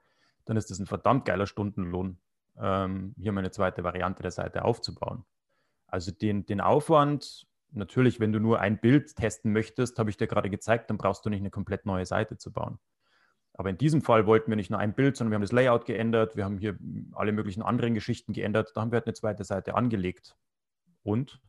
dann 0.45 0.57
ist 0.57 0.69
das 0.71 0.79
ein 0.79 0.85
verdammt 0.85 1.25
geiler 1.25 1.47
Stundenlohn, 1.47 2.17
ähm, 2.59 3.13
hier 3.17 3.31
meine 3.31 3.51
zweite 3.51 3.83
Variante 3.83 4.21
der 4.21 4.31
Seite 4.31 4.63
aufzubauen. 4.63 5.25
Also 5.87 6.11
den, 6.11 6.45
den 6.45 6.61
Aufwand 6.61 7.47
natürlich, 7.71 8.19
wenn 8.19 8.31
du 8.31 8.39
nur 8.39 8.59
ein 8.59 8.79
Bild 8.79 9.15
testen 9.15 9.51
möchtest, 9.51 9.99
habe 9.99 10.09
ich 10.09 10.17
dir 10.17 10.27
gerade 10.27 10.49
gezeigt, 10.49 10.89
dann 10.89 10.97
brauchst 10.97 11.25
du 11.25 11.29
nicht 11.29 11.39
eine 11.39 11.51
komplett 11.51 11.85
neue 11.85 12.05
Seite 12.05 12.37
zu 12.37 12.51
bauen. 12.51 12.79
Aber 13.53 13.69
in 13.69 13.77
diesem 13.77 14.01
Fall 14.01 14.25
wollten 14.25 14.49
wir 14.51 14.55
nicht 14.55 14.69
nur 14.69 14.79
ein 14.79 14.93
Bild, 14.93 15.17
sondern 15.17 15.31
wir 15.31 15.35
haben 15.35 15.41
das 15.41 15.51
Layout 15.51 15.85
geändert, 15.85 16.35
wir 16.35 16.45
haben 16.45 16.57
hier 16.57 16.77
alle 17.13 17.31
möglichen 17.31 17.61
anderen 17.61 17.93
Geschichten 17.93 18.33
geändert. 18.33 18.71
Da 18.73 18.81
haben 18.81 18.91
wir 18.91 18.97
halt 18.97 19.07
eine 19.07 19.15
zweite 19.15 19.43
Seite 19.43 19.75
angelegt. 19.75 20.37
Und 21.03 21.41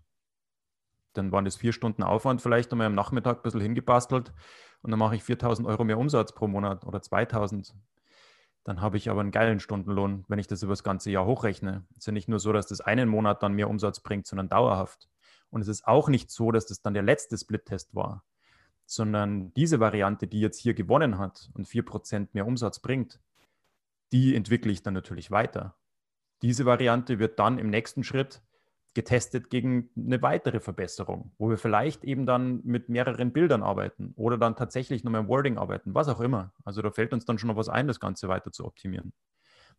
dann 1.13 1.33
waren 1.33 1.45
das 1.45 1.57
vier 1.57 1.73
Stunden 1.73 2.03
Aufwand 2.03 2.41
vielleicht 2.41 2.71
nochmal 2.71 2.87
am 2.87 2.95
Nachmittag 2.95 3.39
ein 3.39 3.43
bisschen 3.43 3.61
hingebastelt 3.61 4.33
und 4.83 4.91
dann 4.91 4.99
mache 4.99 5.17
ich 5.17 5.23
4000 5.25 5.67
Euro 5.69 5.85
mehr 5.85 5.99
Umsatz 5.99 6.33
pro 6.33 6.47
Monat 6.47 6.87
oder 6.87 7.03
2000. 7.03 7.75
Dann 8.65 8.81
habe 8.81 8.97
ich 8.97 9.11
aber 9.11 9.21
einen 9.21 9.31
geilen 9.31 9.61
Stundenlohn, 9.61 10.25
wenn 10.29 10.39
ich 10.39 10.47
das 10.47 10.63
über 10.63 10.73
das 10.73 10.85
ganze 10.85 11.11
Jahr 11.11 11.27
hochrechne. 11.27 11.87
Es 11.93 11.99
ist 11.99 12.07
ja 12.07 12.13
nicht 12.13 12.29
nur 12.29 12.39
so, 12.39 12.53
dass 12.53 12.67
das 12.67 12.81
einen 12.81 13.09
Monat 13.09 13.43
dann 13.43 13.55
mehr 13.55 13.69
Umsatz 13.69 14.01
bringt, 14.01 14.27
sondern 14.27 14.49
dauerhaft. 14.49 15.10
Und 15.51 15.61
es 15.63 15.69
ist 15.69 15.87
auch 15.87 16.09
nicht 16.09 16.31
so, 16.31 16.53
dass 16.53 16.67
das 16.67 16.83
dann 16.83 16.95
der 16.95 17.03
letzte 17.03 17.37
Split-Test 17.37 17.95
war, 17.95 18.25
sondern 18.87 19.53
diese 19.55 19.81
Variante, 19.81 20.27
die 20.27 20.41
jetzt 20.41 20.59
hier 20.59 20.75
gewonnen 20.75 21.19
hat 21.19 21.51
und 21.55 21.67
4% 21.67 22.29
mehr 22.33 22.47
Umsatz 22.47 22.81
bringt, 22.81 23.21
die 24.13 24.35
entwickle 24.35 24.73
ich 24.73 24.83
dann 24.83 24.95
natürlich 24.95 25.31
weiter. 25.31 25.77
Diese 26.43 26.65
Variante 26.65 27.19
wird 27.19 27.39
dann 27.39 27.59
im 27.59 27.69
nächsten 27.69 28.03
Schritt 28.03 28.43
getestet 28.95 29.51
gegen 29.51 29.91
eine 29.97 30.21
weitere 30.21 30.59
Verbesserung, 30.59 31.33
wo 31.39 31.49
wir 31.49 31.59
vielleicht 31.59 32.03
eben 32.03 32.27
dann 32.27 32.61
mit 32.65 32.89
mehreren 32.89 33.33
Bildern 33.33 33.63
arbeiten 33.63 34.13
oder 34.17 34.37
dann 34.37 34.57
tatsächlich 34.57 35.05
nur 35.05 35.13
mit 35.13 35.29
Wording 35.29 35.59
arbeiten, 35.59 35.95
was 35.95 36.09
auch 36.09 36.21
immer. 36.21 36.53
Also 36.65 36.83
da 36.83 36.91
fällt 36.91 37.13
uns 37.13 37.25
dann 37.25 37.39
schon 37.39 37.49
noch 37.49 37.57
was 37.57 37.69
ein, 37.69 37.87
das 37.87 38.01
Ganze 38.01 38.29
weiter 38.29 38.51
zu 38.51 38.65
optimieren. 38.65 39.13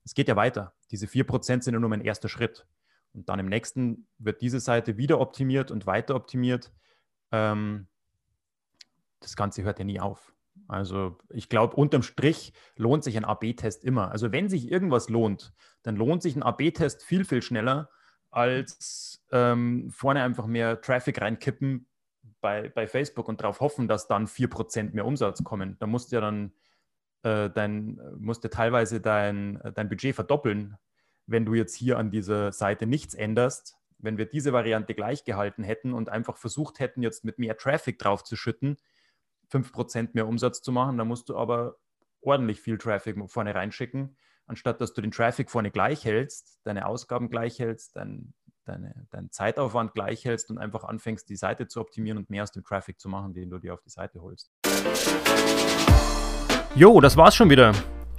Es 0.05 0.13
geht 0.13 0.29
ja 0.29 0.35
weiter. 0.35 0.73
Diese 0.91 1.07
4% 1.07 1.61
sind 1.61 1.73
ja 1.73 1.79
nur 1.79 1.89
mein 1.89 2.01
erster 2.01 2.29
Schritt. 2.29 2.65
Und 3.13 3.29
dann 3.29 3.39
im 3.39 3.47
nächsten 3.47 4.07
wird 4.17 4.41
diese 4.41 4.59
Seite 4.59 4.97
wieder 4.97 5.19
optimiert 5.19 5.71
und 5.71 5.85
weiter 5.85 6.15
optimiert. 6.15 6.71
Ähm, 7.31 7.87
das 9.19 9.35
Ganze 9.35 9.63
hört 9.63 9.79
ja 9.79 9.85
nie 9.85 9.99
auf. 9.99 10.33
Also 10.67 11.17
ich 11.29 11.49
glaube, 11.49 11.75
unterm 11.75 12.03
Strich 12.03 12.53
lohnt 12.75 13.03
sich 13.03 13.17
ein 13.17 13.25
AB-Test 13.25 13.83
immer. 13.83 14.11
Also 14.11 14.31
wenn 14.31 14.49
sich 14.49 14.71
irgendwas 14.71 15.09
lohnt, 15.09 15.53
dann 15.83 15.95
lohnt 15.95 16.21
sich 16.21 16.35
ein 16.35 16.43
AB-Test 16.43 17.03
viel, 17.03 17.25
viel 17.25 17.41
schneller, 17.41 17.89
als 18.29 19.21
ähm, 19.31 19.89
vorne 19.91 20.23
einfach 20.23 20.47
mehr 20.47 20.79
Traffic 20.81 21.21
reinkippen 21.21 21.87
bei, 22.39 22.69
bei 22.69 22.87
Facebook 22.87 23.27
und 23.27 23.41
darauf 23.41 23.59
hoffen, 23.59 23.87
dass 23.87 24.07
dann 24.07 24.27
4% 24.27 24.93
mehr 24.93 25.05
Umsatz 25.05 25.43
kommen. 25.43 25.77
Da 25.79 25.87
musst 25.87 26.11
du 26.11 26.15
ja 26.15 26.21
dann 26.21 26.53
äh, 27.23 27.49
dein, 27.49 27.99
musst 28.17 28.43
du 28.43 28.49
teilweise 28.49 29.01
dein, 29.01 29.59
dein 29.75 29.89
Budget 29.89 30.15
verdoppeln, 30.15 30.77
wenn 31.31 31.45
du 31.45 31.53
jetzt 31.53 31.75
hier 31.75 31.97
an 31.97 32.11
dieser 32.11 32.51
Seite 32.51 32.85
nichts 32.85 33.13
änderst, 33.13 33.77
wenn 33.97 34.17
wir 34.17 34.25
diese 34.25 34.53
Variante 34.53 34.93
gleich 34.93 35.23
gehalten 35.23 35.63
hätten 35.63 35.93
und 35.93 36.09
einfach 36.09 36.37
versucht 36.37 36.79
hätten, 36.79 37.01
jetzt 37.01 37.23
mit 37.23 37.39
mehr 37.39 37.57
Traffic 37.57 37.99
draufzuschütten, 37.99 38.77
5% 39.51 40.09
mehr 40.13 40.27
Umsatz 40.27 40.61
zu 40.61 40.71
machen, 40.71 40.97
dann 40.97 41.07
musst 41.07 41.29
du 41.29 41.37
aber 41.37 41.77
ordentlich 42.21 42.61
viel 42.61 42.77
Traffic 42.77 43.17
vorne 43.27 43.55
reinschicken, 43.55 44.17
anstatt 44.45 44.81
dass 44.81 44.93
du 44.93 45.01
den 45.01 45.11
Traffic 45.11 45.49
vorne 45.49 45.71
gleich 45.71 46.05
hältst, 46.05 46.59
deine 46.63 46.85
Ausgaben 46.85 47.29
gleich 47.29 47.59
hältst, 47.59 47.95
dein, 47.95 48.33
deine, 48.65 49.07
deinen 49.11 49.31
Zeitaufwand 49.31 49.93
gleich 49.93 50.25
hältst 50.25 50.51
und 50.51 50.57
einfach 50.57 50.83
anfängst, 50.83 51.29
die 51.29 51.35
Seite 51.35 51.67
zu 51.67 51.79
optimieren 51.79 52.17
und 52.17 52.29
mehr 52.29 52.43
aus 52.43 52.51
dem 52.51 52.63
Traffic 52.63 52.99
zu 52.99 53.09
machen, 53.09 53.33
den 53.33 53.49
du 53.49 53.59
dir 53.59 53.73
auf 53.73 53.81
die 53.81 53.89
Seite 53.89 54.21
holst. 54.21 54.51
Jo, 56.75 57.01
das 57.01 57.17
war's 57.17 57.35
schon 57.35 57.49
wieder. 57.49 57.73